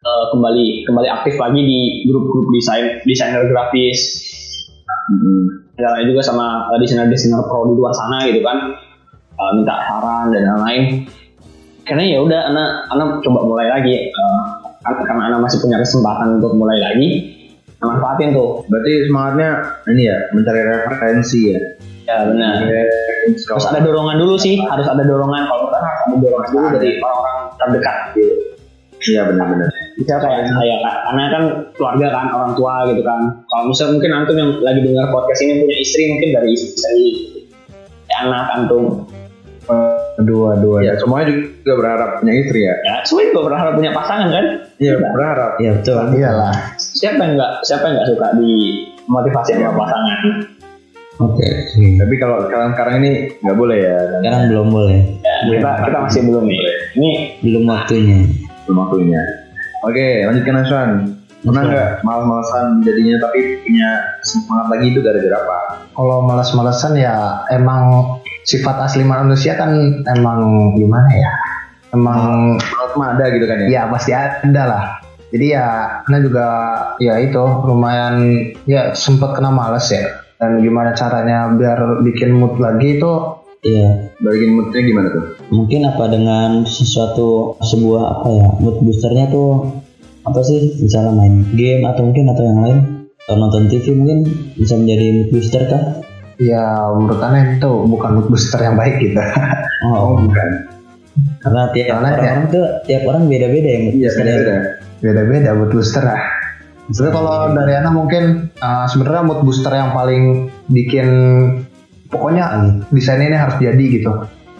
eh, 0.03 0.25
kembali 0.35 0.67
kembali 0.83 1.07
aktif 1.07 1.35
lagi 1.39 1.61
di 1.63 1.79
grup-grup 2.11 2.51
desain 2.51 2.99
desainer 3.07 3.47
grafis. 3.47 4.27
Mm-mm. 5.09 5.65
dan 5.79 5.95
lain 5.95 6.13
juga 6.13 6.21
sama 6.21 6.69
eh, 6.75 6.77
desainer-desainer 6.83 7.41
pro 7.47 7.71
di 7.71 7.73
luar 7.79 7.95
sana 7.95 8.27
gitu 8.27 8.43
kan. 8.43 8.75
Eh, 9.39 9.51
minta 9.55 9.75
saran 9.87 10.35
dan 10.35 10.43
lain-lain. 10.53 10.83
Karena 11.87 12.03
ya 12.05 12.19
udah 12.21 12.41
anak 12.53 12.69
anak 12.93 13.07
coba 13.23 13.39
mulai 13.47 13.67
lagi. 13.71 14.11
Kan- 14.13 14.67
karena 14.79 15.27
anak 15.27 15.39
masih 15.43 15.59
punya 15.59 15.75
kesempatan 15.79 16.39
untuk 16.39 16.55
mulai 16.55 16.79
lagi 16.79 17.35
manfaatin 17.79 18.35
tuh. 18.35 18.63
Berarti 18.67 19.07
semangatnya 19.07 19.49
ini 19.91 20.07
ya 20.07 20.17
mencari 20.35 20.61
referensi 20.63 21.55
ya. 21.55 21.59
ya 22.07 22.15
benar 22.25 22.63
harus 23.27 23.65
ada 23.67 23.79
dorongan 23.81 24.15
dulu 24.19 24.35
sih 24.37 24.59
harus 24.61 24.87
ada 24.87 25.03
dorongan 25.03 25.43
kalau 25.47 25.67
kan 25.69 25.81
harus 25.83 26.01
ada 26.07 26.17
dorongan 26.19 26.49
dulu 26.51 26.65
dari 26.77 26.89
orang-orang 27.01 27.37
terdekat 27.57 27.97
gitu 28.15 28.35
Iya 28.99 29.31
benar-benar. 29.31 29.71
bisa 29.95 30.19
kayak 30.19 30.43
saya 30.51 30.75
kak 30.83 30.95
karena 31.07 31.23
kan 31.31 31.43
keluarga 31.71 32.07
kan 32.11 32.25
orang 32.35 32.51
tua 32.59 32.83
gitu 32.91 32.99
kan 32.99 33.21
kalau 33.47 33.63
misalnya 33.71 33.95
mungkin 33.95 34.11
antum 34.11 34.35
yang 34.35 34.51
lagi 34.59 34.79
dengar 34.83 35.05
podcast 35.07 35.39
ini 35.39 35.53
punya 35.63 35.77
istri 35.79 36.03
mungkin 36.11 36.29
dari 36.35 36.49
istri 36.51 36.99
ya, 38.11 38.27
anak 38.27 38.45
antum 38.59 39.07
Dua 40.19 40.57
dua. 40.59 40.81
Ya 40.83 40.97
semuanya 40.99 41.31
juga 41.31 41.73
berharap 41.79 42.09
punya 42.19 42.33
istri 42.43 42.67
ya. 42.67 42.75
ya 42.83 42.95
semua 43.07 43.23
juga 43.31 43.53
berharap 43.53 43.71
punya 43.79 43.91
pasangan 43.95 44.27
kan 44.33 44.45
Iya 44.81 44.93
berharap. 44.99 45.51
Iya 45.61 45.71
betul. 45.79 45.95
Iyalah. 46.19 46.53
siapa 46.75 47.19
yang 47.23 47.33
nggak 47.39 47.51
siapa 47.63 47.83
yang 47.87 47.93
nggak 48.01 48.09
suka 48.11 48.27
di 48.35 48.51
motivasi 49.07 49.51
sama 49.55 49.71
pasangan 49.79 50.19
Oke. 51.19 51.47
Tapi 51.75 52.15
kalau 52.15 52.47
sekarang 52.47 52.71
sekarang 52.75 52.95
ini 53.03 53.11
nggak 53.43 53.57
boleh 53.59 53.77
ya. 53.83 53.97
Sekarang 54.23 54.41
belum 54.47 54.67
boleh. 54.71 54.99
ya, 55.19 55.35
kita 55.51 55.71
kita 55.83 55.97
masih 56.07 56.21
belum 56.31 56.43
nih 56.47 56.61
ini 56.95 57.11
Belum 57.43 57.63
waktunya. 57.67 58.19
Belum 58.63 58.77
waktunya. 58.87 59.21
Oke 59.83 60.07
lanjutkan 60.23 60.63
Aswan. 60.63 60.91
Pernah 61.39 61.63
nggak 61.71 61.89
malas-malasan 62.03 62.83
jadinya 62.83 63.15
tapi 63.23 63.63
punya 63.63 63.89
semangat 64.23 64.67
lagi 64.75 64.85
itu 64.91 64.99
gara-gara 64.99 65.37
apa? 65.39 65.59
Kalau 65.95 66.17
malas-malasan 66.23 66.99
ya 66.99 67.43
emang 67.51 68.15
sifat 68.47 68.79
asli 68.79 69.03
manusia 69.03 69.55
kan 69.59 69.75
emang 70.03 70.71
gimana 70.75 71.07
ya? 71.11 71.31
Emang 71.89 72.53
Malas 72.61 72.93
mah 72.93 73.07
ada 73.17 73.25
gitu 73.33 73.49
kan 73.49 73.65
ya? 73.65 73.67
ya 73.67 73.81
pasti 73.89 74.11
ada 74.13 74.63
lah. 74.67 74.83
Jadi 75.29 75.45
ya, 75.53 75.65
karena 76.05 76.19
juga 76.25 76.47
ya 76.97 77.21
itu 77.21 77.43
lumayan 77.65 78.15
ya 78.65 78.97
sempat 78.97 79.37
kena 79.37 79.53
males 79.53 79.85
ya. 79.89 80.18
Dan 80.39 80.63
gimana 80.63 80.95
caranya 80.95 81.51
biar 81.51 81.99
bikin 82.01 82.31
mood 82.33 82.55
lagi 82.57 82.95
itu 82.95 83.11
Iya. 83.59 84.15
Balikin 84.23 84.55
moodnya 84.55 84.79
gimana 84.79 85.07
tuh? 85.11 85.23
Mungkin 85.51 85.83
apa 85.83 86.07
dengan 86.07 86.63
sesuatu 86.63 87.59
sebuah 87.59 88.03
apa 88.07 88.27
ya 88.31 88.47
mood 88.55 88.79
boosternya 88.79 89.27
tuh 89.27 89.83
apa 90.23 90.39
sih 90.39 90.79
misalnya 90.79 91.11
main 91.11 91.43
game 91.53 91.83
atau 91.83 92.07
mungkin 92.07 92.31
atau 92.31 92.39
yang 92.39 92.59
lain 92.63 92.79
atau 93.19 93.35
nonton 93.35 93.67
TV 93.67 93.91
mungkin 93.91 94.31
bisa 94.55 94.79
menjadi 94.79 95.05
mood 95.11 95.29
booster 95.29 95.63
kah? 95.67 95.83
ya 96.39 96.63
menurut 96.95 97.19
aneh 97.19 97.59
itu 97.59 97.67
bukan 97.83 98.11
mood 98.15 98.27
booster 98.31 98.63
yang 98.63 98.79
baik 98.79 98.95
gitu. 98.97 99.19
Oh, 99.79 100.15
bukan. 100.17 100.47
karena 101.39 101.71
tiap 101.71 101.87
Karena 101.89 101.99
orang, 102.05 102.19
ya- 102.19 102.31
orang 102.31 102.47
tuh 102.47 102.65
tiap 102.83 103.03
orang 103.07 103.23
beda-beda 103.27 103.67
ya 103.67 103.79
mood 103.83 103.93
Iya 103.95 104.09
beda-beda. 104.13 104.55
Beda-beda 104.99 105.49
mood 105.51 105.71
booster 105.71 106.03
lah. 106.03 106.21
Sebenarnya 106.89 107.13
kalau 107.13 107.35
dari 107.53 107.73
Ana 107.77 107.89
mungkin 107.93 108.23
uh, 108.57 108.85
sebenarnya 108.89 109.21
mood 109.21 109.41
booster 109.45 109.69
yang 109.69 109.93
paling 109.93 110.49
bikin 110.67 111.07
pokoknya 112.09 112.45
desain 112.89 113.21
ini 113.21 113.37
harus 113.37 113.61
jadi 113.61 113.79
gitu. 113.79 114.11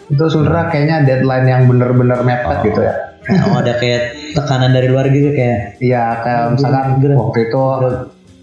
Itu 0.10 0.24
sebenarnya 0.30 0.66
kayaknya 0.70 0.96
deadline 1.06 1.48
yang 1.50 1.62
bener-bener 1.66 2.22
mepet 2.22 2.58
Oh. 2.62 2.66
gitu 2.66 2.82
ya. 2.82 2.94
Oh, 3.30 3.62
ada 3.62 3.78
kayak 3.78 4.34
tekanan 4.34 4.74
dari 4.74 4.90
luar 4.90 5.06
gitu 5.10 5.34
kayak 5.34 5.78
Iya 5.78 6.26
kayak 6.26 6.42
misalkan 6.58 6.98
Gerak. 6.98 7.18
waktu 7.20 7.40
itu 7.50 7.62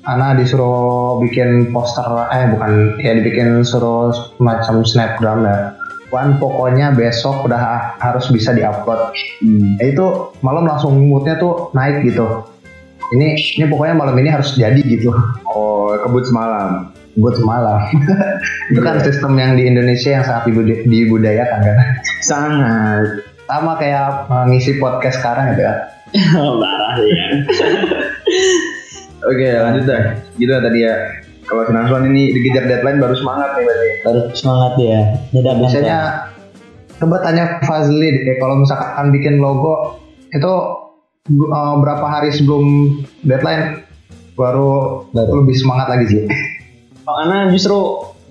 Ana 0.06 0.38
disuruh 0.38 1.18
bikin 1.18 1.74
poster 1.74 2.06
eh 2.30 2.46
bukan 2.54 2.94
ya 3.02 3.10
dibikin 3.18 3.66
suruh 3.66 4.14
macam 4.38 4.86
snapgram 4.86 5.42
ya. 5.42 5.74
Wan 6.14 6.38
pokoknya 6.38 6.94
besok 6.94 7.50
udah 7.50 7.98
harus 7.98 8.30
bisa 8.30 8.54
diupload. 8.54 9.10
Hmm. 9.42 9.74
Itu 9.82 10.30
malam 10.38 10.70
langsung 10.70 10.94
moodnya 11.10 11.34
tuh 11.34 11.74
naik 11.74 12.06
gitu. 12.06 12.46
Ini 13.14 13.38
ini 13.38 13.64
pokoknya 13.70 13.94
malam 13.94 14.16
ini 14.18 14.30
harus 14.30 14.58
jadi 14.58 14.78
gitu. 14.82 15.14
Oh 15.46 15.94
kebut 15.94 16.26
semalam. 16.26 16.90
Buat 17.16 17.38
semalam. 17.38 17.80
itu 18.70 18.80
kan 18.82 19.00
sistem 19.00 19.32
yang 19.38 19.56
di 19.56 19.64
Indonesia 19.70 20.10
yang 20.20 20.24
sangat 20.26 20.52
dibuda- 20.52 20.84
dibudayakan 20.84 21.60
kan. 21.62 21.76
Sangat. 22.20 23.24
Sama 23.46 23.78
kayak 23.78 24.26
uh, 24.26 24.44
ngisi 24.50 24.82
podcast 24.82 25.22
sekarang 25.22 25.54
gitu 25.54 25.62
ya. 25.64 25.74
parah 26.62 26.94
ya 27.02 27.24
Oke 29.30 29.46
lanjut 29.54 29.84
dah. 29.86 30.02
Gitu 30.34 30.50
lah 30.50 30.62
tadi 30.62 30.78
ya. 30.82 30.94
Kalau 31.46 31.62
si 31.62 31.70
Naswan 31.70 32.10
ini 32.10 32.34
dikejar 32.34 32.66
deadline 32.66 32.98
baru 32.98 33.14
semangat 33.14 33.54
nih 33.54 33.64
berarti. 33.70 33.88
baru 34.02 34.20
semangat 34.34 34.72
ya. 34.82 35.00
Dadakan 35.30 35.56
Biasanya 35.62 35.98
coba 36.96 37.16
tanya 37.22 37.44
Fazli 37.62 38.08
deh 38.24 38.36
kalau 38.42 38.58
misalkan 38.58 39.14
bikin 39.14 39.38
logo 39.38 40.00
itu 40.34 40.52
uh, 41.30 41.74
berapa 41.82 42.06
hari 42.06 42.30
sebelum 42.32 42.96
deadline 43.26 43.86
baru, 44.36 45.02
lebih 45.14 45.56
semangat 45.56 45.96
lagi 45.96 46.06
sih. 46.12 46.22
karena 47.06 47.48
justru 47.54 47.78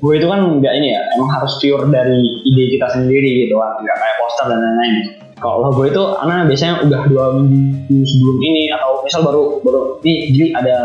gue 0.03 0.13
itu 0.19 0.27
kan 0.27 0.59
nggak 0.59 0.73
ini 0.75 0.91
ya 0.91 1.01
emang 1.15 1.31
harus 1.31 1.55
pure 1.63 1.87
dari 1.87 2.19
ide 2.43 2.63
kita 2.77 2.87
sendiri 2.93 3.47
gitu 3.47 3.55
kan. 3.57 3.79
Nggak 3.81 3.97
kayak 3.97 4.15
poster 4.21 4.45
dan 4.51 4.59
lain-lain. 4.61 4.95
Kalau 5.35 5.57
logo 5.67 5.83
itu 5.83 6.03
anak 6.23 6.47
biasanya 6.47 6.75
udah 6.87 7.01
dua 7.11 7.25
minggu 7.35 8.07
sebelum 8.07 8.37
ini 8.39 8.71
atau 8.71 9.03
misal 9.03 9.21
baru 9.27 9.59
baru 9.63 9.99
ini 10.07 10.31
jadi 10.31 10.47
ada 10.63 10.77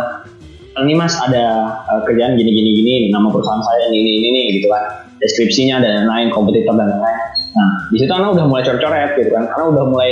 ini 0.82 0.94
mas 0.94 1.14
ada 1.18 1.76
uh, 1.86 2.00
kerjaan 2.02 2.34
gini 2.34 2.50
gini 2.50 2.70
gini 2.82 2.94
nama 3.14 3.30
perusahaan 3.30 3.62
saya 3.62 3.90
ini 3.90 3.98
ini 4.02 4.10
ini, 4.10 4.26
ini 4.30 4.42
gitu 4.58 4.66
kan. 4.70 5.06
Deskripsinya 5.20 5.84
dan 5.84 6.08
lain-lain 6.08 6.32
kompetitor 6.32 6.74
dan 6.74 6.88
lain-lain. 6.90 7.18
Nah 7.54 7.70
di 7.92 7.96
situ 8.00 8.10
anak 8.10 8.38
udah 8.38 8.46
mulai 8.46 8.62
coret-coret 8.66 9.10
gitu 9.18 9.30
kan. 9.34 9.44
Anak 9.50 9.66
udah 9.70 9.84
mulai 9.86 10.10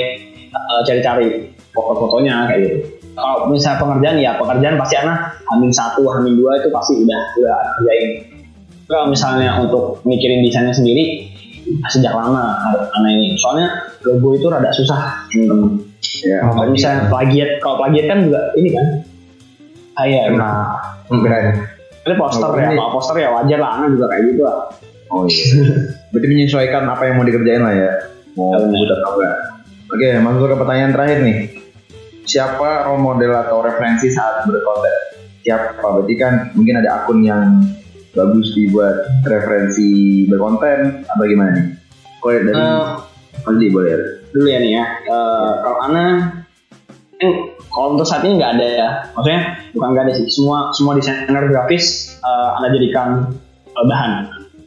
uh, 0.55 0.81
cari-cari 0.87 1.58
foto-fotonya 1.81 2.35
kayak 2.47 2.61
gitu 2.63 2.77
kalau 3.15 3.47
misalnya 3.47 3.79
pengerjaan 3.79 4.17
ya 4.17 4.31
pekerjaan 4.35 4.77
pasti 4.77 4.95
anak 4.97 5.19
hamin 5.47 5.71
satu 5.71 6.03
hamin 6.09 6.35
dua 6.35 6.57
itu 6.57 6.69
pasti 6.69 6.93
udah 6.99 7.21
udah 7.37 7.57
kerjain 7.77 8.11
kalau 8.87 9.05
misalnya 9.07 9.59
untuk 9.59 10.01
mikirin 10.03 10.41
desainnya 10.41 10.71
sendiri 10.71 11.29
sejak 11.87 12.11
lama 12.11 12.57
anak 12.93 13.11
ini 13.11 13.37
soalnya 13.37 13.69
logo 14.01 14.33
itu 14.33 14.47
rada 14.47 14.71
susah 14.71 15.29
teman-teman 15.29 15.85
Ya. 16.21 16.41
kalau 16.47 16.71
misalnya 16.71 17.11
plagiat 17.11 17.59
kalau 17.59 17.77
plagiat 17.77 18.07
kan 18.07 18.19
juga 18.23 18.41
ini 18.55 18.71
kan 18.71 18.87
kayak 19.95 20.31
Nah, 20.31 20.79
keren. 21.05 21.47
ini 22.01 22.15
poster 22.17 22.47
Oh, 22.47 22.55
ya 22.55 22.65
ini- 22.65 22.79
kalau 22.79 22.93
poster 22.93 23.17
ya 23.19 23.29
wajar 23.31 23.59
lah 23.59 23.71
anak 23.77 23.89
juga 23.93 24.07
kayak 24.09 24.23
gitu 24.25 24.43
lah 24.43 24.57
Oh 25.09 25.25
iya. 25.25 25.45
Berarti 26.13 26.27
menyesuaikan 26.29 26.85
apa 26.85 27.03
yang 27.03 27.17
mau 27.17 27.25
dikerjain 27.25 27.61
lah 27.61 27.73
ya. 27.73 27.91
Mau 28.35 28.53
Ya, 28.53 28.61
benar. 28.61 28.77
buat 28.79 29.01
enggak. 29.11 29.37
Oke, 29.89 30.09
masuk 30.21 30.41
ke 30.45 30.57
pertanyaan 30.59 30.93
terakhir 30.93 31.19
nih. 31.23 31.37
Siapa 32.29 32.85
role 32.85 33.01
model 33.01 33.33
atau 33.33 33.65
referensi 33.65 34.13
saat 34.13 34.45
berkonten? 34.45 34.97
Siapa? 35.41 35.81
Berarti 35.81 36.15
kan 36.21 36.53
mungkin 36.53 36.85
ada 36.85 37.03
akun 37.03 37.25
yang 37.25 37.65
bagus 38.13 38.53
dibuat 38.53 39.25
referensi 39.25 40.23
berkonten 40.29 41.09
atau 41.09 41.25
gimana 41.25 41.57
nih? 41.57 41.67
Kok 42.21 42.31
dari 42.53 42.65
Fadli 43.41 43.67
boleh 43.73 43.91
ya? 43.97 44.19
dulu 44.33 44.47
ya 44.49 44.59
nih 44.61 44.73
ya 44.77 44.85
Eh, 45.09 45.53
kalau 45.65 45.79
Ana 45.89 46.05
eh, 47.19 47.35
kalau 47.73 47.97
untuk 47.97 48.07
saat 48.07 48.25
ini 48.25 48.37
nggak 48.41 48.61
ada 48.61 48.67
ya 48.67 48.89
maksudnya 49.17 49.43
bukan 49.73 49.89
nggak 49.95 50.05
ada 50.09 50.13
sih 50.21 50.27
semua 50.29 50.71
semua 50.77 50.93
desainer 50.99 51.45
grafis 51.49 52.17
eh, 52.21 52.49
Ana 52.61 52.69
jadikan 52.73 53.33
eh, 53.73 53.85
bahan 53.89 54.13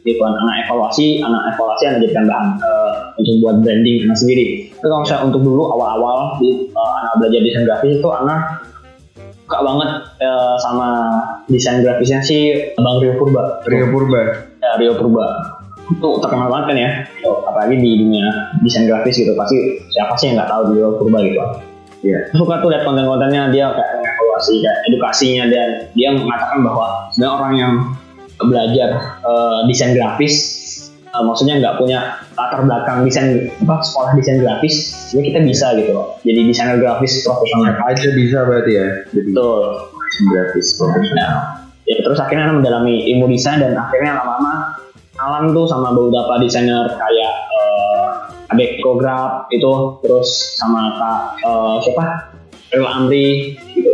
gitu 0.02 0.18
kan 0.18 0.34
Ana 0.34 0.52
evaluasi 0.66 1.22
Ana 1.22 1.54
evaluasi 1.54 1.82
Ana 1.88 1.96
jadikan 2.02 2.26
bahan 2.26 2.46
eh, 2.58 2.92
untuk 3.22 3.34
buat 3.38 3.56
branding 3.62 4.10
Ana 4.10 4.16
sendiri 4.18 4.74
tapi 4.82 4.86
kalau 4.90 5.02
misalnya 5.06 5.24
untuk 5.30 5.40
dulu 5.46 5.62
awal-awal 5.78 6.18
di 6.42 6.71
belajar 7.20 7.40
desain 7.42 7.64
grafis 7.64 7.98
itu 8.00 8.08
Ana 8.08 8.36
suka 9.52 9.58
banget 9.68 9.90
eh, 10.24 10.56
sama 10.64 10.88
desain 11.44 11.84
grafisnya 11.84 12.24
si 12.24 12.56
Bang 12.80 13.04
Rio 13.04 13.20
Purba. 13.20 13.60
Rio 13.68 13.92
Purba. 13.92 14.48
ya, 14.64 14.70
Rio 14.80 14.96
Purba. 14.96 15.26
Itu 15.92 16.08
terkenal 16.24 16.48
banget 16.48 16.64
kan 16.72 16.76
ya? 16.80 16.90
Apalagi 17.20 17.76
di 17.76 18.00
dunia 18.00 18.56
desain 18.64 18.88
grafis 18.88 19.20
gitu. 19.20 19.36
Pasti 19.36 19.76
siapa 19.92 20.16
sih 20.16 20.32
yang 20.32 20.40
nggak 20.40 20.48
tahu 20.48 20.62
Rio 20.72 20.88
Purba 20.96 21.20
gitu? 21.20 21.40
Iya. 22.02 22.18
suka 22.34 22.58
tuh 22.58 22.74
lihat 22.74 22.82
konten-kontennya 22.82 23.54
dia 23.54 23.70
kayak 23.78 23.90
mengevaluasi 24.00 24.64
kayak 24.64 24.78
edukasinya. 24.88 25.44
Dan 25.52 25.68
dia 25.92 26.08
mengatakan 26.16 26.58
bahwa 26.64 27.12
sebenarnya 27.12 27.34
orang 27.36 27.52
yang 27.60 27.74
belajar 28.40 28.88
eh, 29.20 29.58
desain 29.68 29.92
grafis 29.92 30.34
eh, 31.12 31.22
maksudnya 31.22 31.60
nggak 31.60 31.76
punya 31.76 32.20
latar 32.34 32.64
belakang 32.64 33.04
desain 33.04 33.52
apa 33.62 33.84
sekolah 33.84 34.16
desain 34.16 34.40
grafis 34.40 35.08
jadi 35.12 35.22
kita 35.28 35.38
bisa 35.44 35.66
gitu 35.76 35.90
loh 35.92 36.16
jadi 36.24 36.40
desainer 36.48 36.76
grafis 36.80 37.20
profesional 37.22 37.76
aja 37.84 38.08
bisa 38.16 38.38
berarti 38.48 38.72
ya. 38.72 38.88
Jadi 39.12 39.30
betul 39.30 39.92
gratis 40.20 40.76
profesional. 40.76 41.32
ya 41.82 41.96
terus 41.98 42.18
akhirnya 42.20 42.46
Ana 42.46 42.54
mendalami 42.62 43.10
ilmu 43.10 43.26
desain 43.32 43.58
dan 43.58 43.74
akhirnya 43.74 44.22
lama-lama 44.22 44.78
kenalan 45.12 45.50
tuh 45.50 45.66
sama 45.66 45.88
beberapa 45.92 46.38
desainer 46.38 46.86
kayak 46.94 47.32
eh, 47.50 48.10
Adekograf 48.52 49.48
itu 49.48 49.72
terus 50.04 50.28
sama 50.60 51.00
kak 51.00 51.20
eh, 51.42 51.76
siapa 51.88 52.04
Ril 52.72 52.86
Amri 52.88 53.28
gitu 53.74 53.91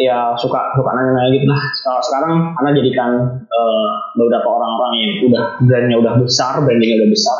ya, 0.00 0.32
suka 0.38 0.60
suka 0.74 0.90
nanya-nanya 0.94 1.30
gitu 1.34 1.46
lah. 1.46 1.60
Kalau 1.82 2.00
sekarang 2.02 2.34
Ana 2.58 2.70
jadikan 2.74 3.10
eh, 3.44 3.88
beberapa 4.18 4.48
orang-orang 4.48 4.92
yang 4.98 5.10
udah 5.30 5.44
brandnya 5.64 5.96
udah 6.00 6.12
besar 6.22 6.58
brandingnya 6.62 7.04
udah 7.04 7.10
besar 7.10 7.38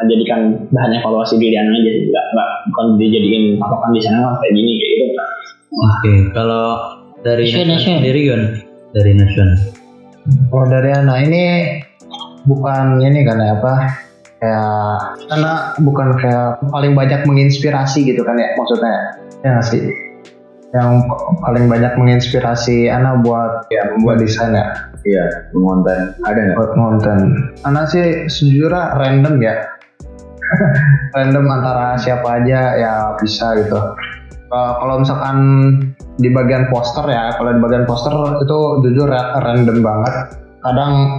Ana 0.00 0.06
jadikan 0.10 0.40
bahan 0.72 0.92
evaluasi 0.98 1.36
diri 1.38 1.56
Ana 1.58 1.72
aja 1.72 1.90
sih. 1.90 2.04
Nggak 2.08 2.26
nggak 2.32 2.50
bukan 2.72 2.86
dijadiin 2.98 3.44
patokan 3.60 3.90
desainer 3.94 4.22
lah 4.22 4.34
kayak 4.40 4.52
gini 4.56 4.70
kayak 4.78 4.90
gitu. 4.90 5.04
Enggak. 5.08 5.30
Oke, 5.72 6.12
kalau 6.36 6.66
dari 7.24 7.44
Nasional, 7.48 7.78
sendiri 7.80 8.20
Gon, 8.28 8.42
dari 8.92 9.12
nasional. 9.16 9.58
Kalau 10.52 10.66
dari 10.68 10.90
anak 10.92 11.18
ini 11.26 11.42
bukan 12.44 12.98
ini 12.98 13.20
kan 13.22 13.38
ya 13.38 13.54
apa 13.56 13.74
kayak 14.42 14.98
karena 15.30 15.52
bukan 15.80 16.08
kayak 16.18 16.58
paling 16.70 16.92
banyak 16.98 17.22
menginspirasi 17.24 18.04
gitu 18.04 18.22
kan 18.26 18.36
ya 18.36 18.52
maksudnya? 18.58 18.96
Ya 19.42 19.58
sih 19.62 20.11
yang 20.72 21.04
paling 21.44 21.68
banyak 21.68 21.92
menginspirasi 22.00 22.88
anak 22.88 23.20
buat 23.20 23.68
ya 23.68 23.92
buat 24.00 24.16
desain 24.20 24.56
ya 24.56 24.92
Iya, 25.02 25.50
mengonten. 25.50 26.14
Ada 26.22 26.38
nggak? 26.38 26.56
buat 26.56 26.72
konten 26.78 27.18
anak 27.66 27.90
sih 27.90 28.30
sejujurnya 28.30 28.96
random 28.96 29.36
ya. 29.42 29.54
Random 31.16 31.44
antara 31.48 31.96
siapa 31.98 32.40
aja 32.40 32.76
ya 32.76 32.92
bisa 33.18 33.56
gitu. 33.58 33.76
Uh, 34.52 34.72
kalau 34.78 35.00
misalkan 35.00 35.36
di 36.20 36.28
bagian 36.28 36.68
poster 36.68 37.08
ya 37.08 37.32
kalau 37.40 37.56
di 37.56 37.60
bagian 37.64 37.88
poster 37.88 38.12
itu 38.40 38.58
jujur 38.86 39.08
ra- 39.10 39.42
random 39.42 39.80
banget. 39.80 40.14
Kadang 40.62 41.18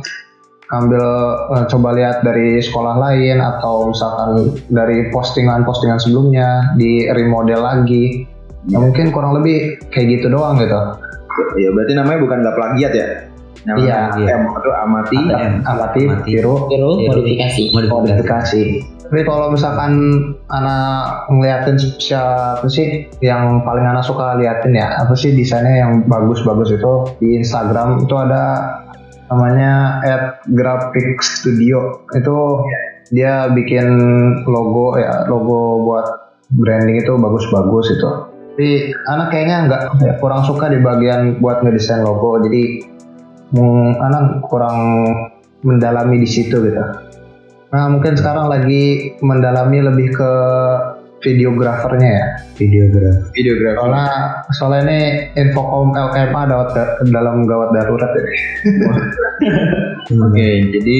ambil 0.71 1.03
uh, 1.51 1.65
coba 1.67 1.89
lihat 1.97 2.23
dari 2.23 2.61
sekolah 2.63 2.95
lain 2.97 3.43
atau 3.43 3.91
misalkan 3.91 4.57
dari 4.71 5.11
postingan-postingan 5.11 5.99
sebelumnya 5.99 6.73
di 6.79 7.09
remodel 7.11 7.61
lagi 7.61 8.25
ya 8.71 8.77
mungkin 8.79 9.11
kurang 9.11 9.35
lebih 9.39 9.79
kayak 9.91 10.19
gitu 10.19 10.31
doang 10.31 10.59
gitu 10.59 10.75
Ya 11.57 11.69
berarti 11.73 11.93
namanya 11.97 12.19
bukan 12.21 12.37
nggak 12.45 12.55
plagiat 12.57 12.93
ya? 12.93 13.07
Namanya 13.63 13.81
Iya, 13.81 13.97
iya. 14.21 14.35
ATM 14.37 14.41
itu 14.53 14.69
amati. 14.69 15.17
Amati 15.17 15.61
Amati. 15.65 16.03
tiru 16.27 16.53
Tiru 16.67 16.91
modifikasi. 16.99 17.63
Modifikasi. 17.73 17.93
modifikasi. 17.93 18.63
Tapi 19.03 19.21
kalau 19.29 19.53
misalkan 19.53 19.93
anak 20.49 21.29
ngeliatin 21.29 21.77
siapa 21.77 22.65
sih 22.65 23.05
yang 23.21 23.61
paling 23.61 23.85
anak 23.85 24.01
suka 24.01 24.41
liatin 24.41 24.73
ya 24.73 24.89
apa 25.05 25.13
sih 25.13 25.37
desainnya 25.37 25.85
yang 25.85 25.91
bagus-bagus 26.09 26.73
itu 26.73 26.93
di 27.21 27.37
Instagram 27.37 28.01
itu 28.01 28.15
ada 28.17 28.73
namanya 29.29 30.01
at 30.01 30.41
graphic 30.49 31.21
studio 31.21 32.01
itu 32.17 32.37
dia 33.13 33.53
bikin 33.53 33.85
logo 34.49 34.97
ya 34.97 35.29
logo 35.29 35.85
buat 35.85 36.05
branding 36.57 37.05
itu 37.05 37.13
bagus-bagus 37.13 37.93
itu 37.93 38.32
tapi 38.53 38.93
anak 39.09 39.33
kayaknya 39.33 39.57
nggak 39.65 39.81
ya, 39.97 40.13
kurang 40.21 40.45
suka 40.45 40.69
di 40.69 40.77
bagian 40.77 41.41
buat 41.41 41.65
ngedesain 41.65 42.05
logo 42.05 42.37
jadi 42.45 42.85
mm, 43.57 43.97
anak 43.97 44.45
kurang 44.45 44.77
mendalami 45.65 46.21
di 46.21 46.29
situ 46.29 46.61
gitu 46.61 46.85
Nah 47.73 47.89
mungkin 47.89 48.13
sekarang 48.13 48.53
lagi 48.53 49.17
mendalami 49.25 49.81
lebih 49.81 50.13
ke 50.13 50.31
videografernya 51.25 52.09
ya. 52.13 52.25
Videografi. 52.53 53.33
Videografi. 53.33 53.77
Soalnya 53.81 54.05
soalnya 54.53 54.81
ini 54.85 54.99
Infocom 55.41 55.97
LKMA 55.97 56.41
dapat 56.53 56.69
dalam 57.09 57.49
gawat 57.49 57.73
darurat 57.73 58.11
ya. 58.13 58.23
Oke, 60.29 60.47
jadi 60.69 60.97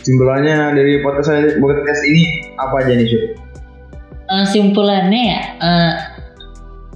simpulannya 0.00 0.72
dari 0.72 1.04
podcast 1.04 1.28
saya 1.28 1.52
podcast 1.60 2.02
ini 2.08 2.24
apa 2.56 2.74
aja 2.80 2.92
nih, 2.96 3.06
Syuk? 3.12 3.24
Eh, 4.26 4.44
simpulannya 4.48 5.22
ya 5.36 5.40
eh, 5.60 5.92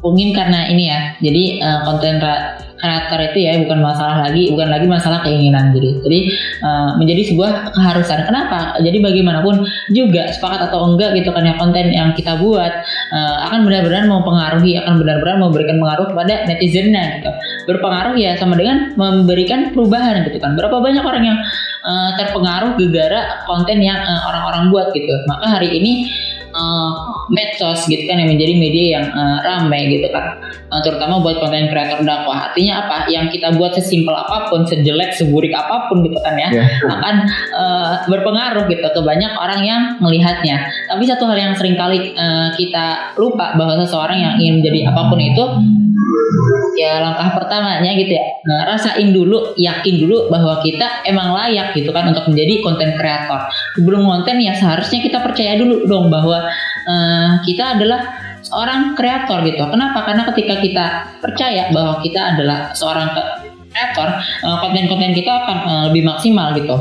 mungkin 0.00 0.32
karena 0.32 0.68
ini 0.68 0.84
ya. 0.88 1.00
Jadi 1.20 1.44
eh, 1.60 1.80
konten 1.84 2.20
ra- 2.20 2.60
kreator 2.80 3.20
itu 3.20 3.38
ya 3.44 3.60
bukan 3.60 3.84
masalah 3.84 4.24
lagi 4.24 4.48
bukan 4.48 4.68
lagi 4.72 4.88
masalah 4.88 5.20
keinginan. 5.20 5.76
Jadi 5.76 6.00
jadi 6.00 6.18
eh, 6.64 6.90
menjadi 6.96 7.22
sebuah 7.32 7.76
keharusan. 7.76 8.24
Kenapa? 8.24 8.80
Jadi 8.80 8.98
bagaimanapun 9.04 9.68
juga 9.92 10.32
sepakat 10.32 10.72
atau 10.72 10.96
enggak 10.96 11.12
gitu 11.20 11.30
kan 11.30 11.44
ya 11.44 11.54
konten 11.60 11.92
yang 11.92 12.16
kita 12.16 12.40
buat 12.40 12.72
eh, 13.12 13.36
akan 13.46 13.68
benar-benar 13.68 14.08
mempengaruhi 14.08 14.80
akan 14.80 14.96
benar-benar 15.04 15.36
memberikan 15.38 15.76
pengaruh 15.76 16.06
kepada 16.16 16.34
netizennya 16.48 17.20
gitu. 17.20 17.30
Berpengaruh 17.68 18.16
ya 18.16 18.34
sama 18.40 18.56
dengan 18.56 18.96
memberikan 18.96 19.70
perubahan 19.76 20.24
gitu 20.24 20.40
kan. 20.40 20.56
Berapa 20.56 20.80
banyak 20.80 21.04
orang 21.04 21.24
yang 21.28 21.38
eh, 21.84 22.10
terpengaruh 22.16 22.80
gegara 22.80 23.44
konten 23.44 23.84
yang 23.84 24.00
orang-orang 24.00 24.72
buat 24.72 24.88
gitu. 24.96 25.12
Maka 25.28 25.60
hari 25.60 25.76
ini 25.76 26.08
eh, 26.60 26.90
medsos 27.32 27.88
gitu 27.88 28.04
kan 28.04 28.20
yang 28.20 28.28
menjadi 28.28 28.54
media 28.54 28.84
yang 29.00 29.06
eh, 29.08 29.38
ramai 29.40 29.88
gitu 29.88 30.12
kan. 30.12 30.36
Eh, 30.70 30.80
terutama 30.84 31.18
buat 31.18 31.40
konten 31.40 31.72
kreator 31.72 32.04
dakwah. 32.04 32.52
Artinya 32.52 32.84
apa? 32.84 33.08
Yang 33.08 33.40
kita 33.40 33.56
buat 33.56 33.72
sesimpel 33.72 34.12
apa 34.12 34.52
pun 34.52 34.68
sejelek 34.68 35.16
seburik 35.16 35.56
apa 35.56 35.88
pun 35.88 36.04
gitu 36.04 36.20
kan 36.20 36.36
ya 36.36 36.48
Ya. 36.50 36.64
akan 36.84 37.14
eh, 37.56 37.92
berpengaruh 38.06 38.68
gitu 38.68 38.84
ke 38.84 39.00
banyak 39.00 39.32
orang 39.32 39.60
yang 39.64 39.82
melihatnya. 39.98 40.60
Tapi 40.86 41.06
satu 41.08 41.24
hal 41.26 41.38
yang 41.40 41.52
sering 41.56 41.74
kali 41.74 42.12
eh, 42.12 42.48
kita 42.54 43.16
lupa 43.16 43.56
bahwa 43.56 43.80
seseorang 43.80 44.18
yang 44.20 44.34
ingin 44.36 44.60
menjadi 44.60 44.92
apa 44.92 45.08
pun 45.08 45.18
itu 45.18 45.44
ya 46.78 47.02
langkah 47.02 47.36
pertamanya 47.36 47.92
gitu 47.98 48.12
ya. 48.16 48.24
Nah, 48.46 48.74
rasain 48.74 49.12
dulu 49.12 49.52
yakin 49.58 49.94
dulu 50.00 50.32
bahwa 50.32 50.58
kita 50.64 51.04
emang 51.06 51.34
layak 51.36 51.76
gitu 51.76 51.90
kan 51.92 52.10
untuk 52.10 52.26
menjadi 52.30 52.62
konten 52.64 52.90
kreator 52.96 53.40
sebelum 53.76 54.02
konten 54.06 54.36
ya 54.40 54.52
seharusnya 54.56 55.00
kita 55.04 55.18
percaya 55.20 55.58
dulu 55.60 55.86
dong 55.86 56.08
bahwa 56.08 56.46
eh, 56.88 57.28
kita 57.44 57.78
adalah 57.78 58.00
seorang 58.40 58.96
kreator 58.96 59.44
gitu. 59.44 59.62
Kenapa? 59.68 59.98
Karena 60.08 60.22
ketika 60.32 60.54
kita 60.58 60.86
percaya 61.20 61.68
bahwa 61.70 62.00
kita 62.00 62.36
adalah 62.36 62.72
seorang 62.72 63.12
kreator 63.70 64.08
eh, 64.18 64.56
konten-konten 64.60 65.12
kita 65.14 65.32
akan 65.44 65.58
eh, 65.66 65.82
lebih 65.92 66.02
maksimal 66.08 66.56
gitu 66.56 66.76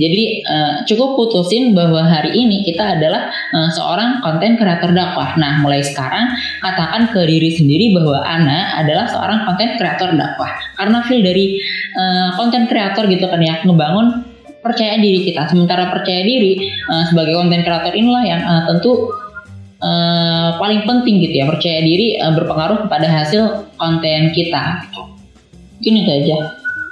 jadi 0.00 0.40
eh, 0.40 0.74
cukup 0.88 1.20
putusin 1.20 1.76
bahwa 1.76 2.00
hari 2.00 2.32
ini 2.32 2.64
kita 2.64 2.96
adalah 2.96 3.28
eh, 3.28 3.68
seorang 3.68 4.24
konten 4.24 4.56
kreator 4.56 4.88
dakwah. 4.96 5.36
Nah, 5.36 5.60
mulai 5.60 5.84
sekarang 5.84 6.32
katakan 6.64 7.12
ke 7.12 7.20
diri 7.28 7.52
sendiri 7.52 7.92
bahwa 7.92 8.24
Ana 8.24 8.80
adalah 8.80 9.04
seorang 9.04 9.44
konten 9.44 9.76
kreator 9.76 10.16
dakwah. 10.16 10.48
Karena 10.80 11.04
feel 11.04 11.20
dari 11.20 11.60
eh, 11.92 12.28
konten 12.40 12.64
kreator 12.72 13.04
gitu 13.12 13.28
kan 13.28 13.40
ya 13.44 13.60
ngebangun 13.60 14.24
percaya 14.64 14.96
diri 14.96 15.28
kita. 15.28 15.52
Sementara 15.52 15.92
percaya 15.92 16.24
diri 16.24 16.64
eh, 16.64 17.04
sebagai 17.12 17.36
konten 17.36 17.60
kreator 17.60 17.92
inilah 17.92 18.24
yang 18.24 18.40
eh, 18.40 18.62
tentu 18.64 19.12
eh, 19.76 20.48
paling 20.56 20.88
penting 20.88 21.20
gitu 21.20 21.36
ya. 21.36 21.44
Percaya 21.44 21.84
diri 21.84 22.16
eh, 22.16 22.32
berpengaruh 22.32 22.88
kepada 22.88 23.12
hasil 23.12 23.76
konten 23.76 24.32
kita. 24.32 24.88
Mungkin 25.76 25.94
itu 26.00 26.12
aja. 26.24 26.38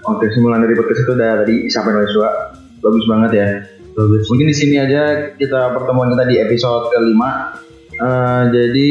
Oke, 0.04 0.28
simpulan 0.32 0.64
dari 0.64 0.76
podcast 0.76 1.00
itu 1.04 1.12
udah 1.16 1.44
tadi 1.44 1.54
disampaikan 1.64 2.00
oleh 2.04 2.12
Syua. 2.12 2.57
Bagus 2.88 3.04
banget 3.04 3.30
ya. 3.36 3.48
Bagus. 3.92 4.24
Mungkin 4.32 4.48
di 4.48 4.56
sini 4.56 4.76
aja 4.80 5.34
kita 5.36 5.76
pertemuan 5.76 6.08
kita 6.16 6.24
di 6.24 6.36
episode 6.40 6.88
kelima. 6.88 7.52
Eh, 7.98 8.42
jadi 8.54 8.90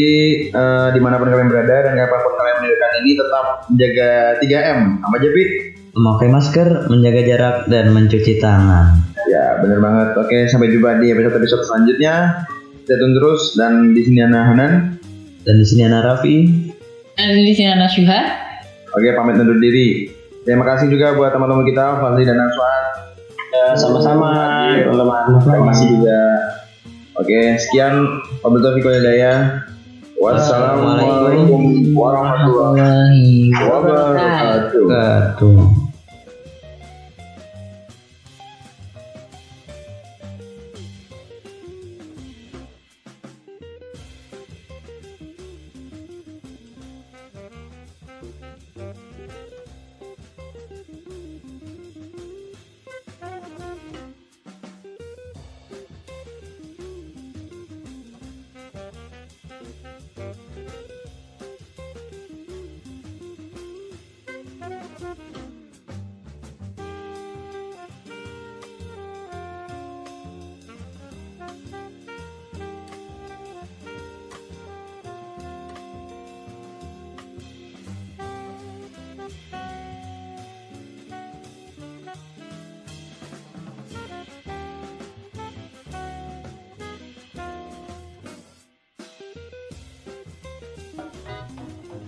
eh, 0.52 0.88
di 0.92 1.00
mana 1.00 1.16
pun 1.16 1.32
kalian 1.32 1.48
berada 1.48 1.88
dan 1.88 1.96
kapan 1.96 2.20
pun 2.20 2.34
kalian 2.36 2.56
mendengarkan 2.60 2.92
ini 3.02 3.12
tetap 3.16 3.46
menjaga 3.72 4.10
3M. 4.44 4.80
Apa 5.02 5.16
aja, 5.16 5.30
Pi? 5.32 5.44
Memakai 5.98 6.28
masker, 6.30 6.70
menjaga 6.94 7.22
jarak, 7.26 7.58
dan 7.72 7.90
mencuci 7.90 8.38
tangan. 8.38 9.02
Ya, 9.32 9.58
bener 9.64 9.82
banget. 9.82 10.14
Oke, 10.20 10.46
sampai 10.46 10.70
jumpa 10.70 11.02
di 11.02 11.10
episode-episode 11.10 11.66
selanjutnya. 11.66 12.46
Stay 12.86 12.96
tune 13.02 13.18
terus 13.18 13.58
dan 13.58 13.98
di 13.98 14.06
sini 14.06 14.22
Ana 14.22 14.54
Hanan. 14.54 14.74
Dan 15.42 15.56
di 15.58 15.66
sini 15.66 15.88
Ana 15.88 16.04
Raffi. 16.04 16.38
Dan 17.18 17.34
di 17.34 17.52
sini 17.56 17.68
Ana 17.74 17.88
Syuha. 17.90 18.22
Oke, 18.94 19.10
pamit 19.16 19.40
undur 19.42 19.58
diri. 19.58 20.12
Terima 20.44 20.64
kasih 20.68 20.92
juga 20.92 21.16
buat 21.16 21.32
teman-teman 21.32 21.66
kita, 21.68 22.00
Fadli 22.00 22.24
dan 22.24 22.40
Aswan. 22.40 23.07
Ya, 23.58 23.74
sama-sama 23.74 24.30
teman-teman 24.70 25.42
Terima 25.42 25.74
kasih 25.74 25.88
juga. 25.98 26.22
Oke, 27.18 27.58
sekian. 27.58 28.22
Wabillahi 28.46 28.78
taufiq 28.78 28.86
hidayah. 29.02 29.66
Wassalamualaikum 30.18 31.94
warahmatullahi 31.98 33.54
wabarakatuh. 33.58 34.86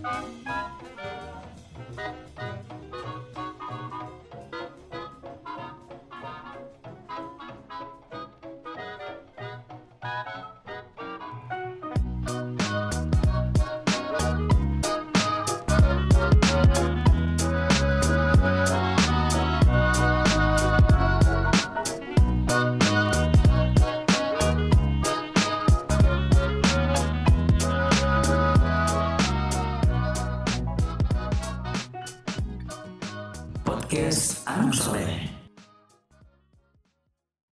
Wabarakatuh. 0.09 2.28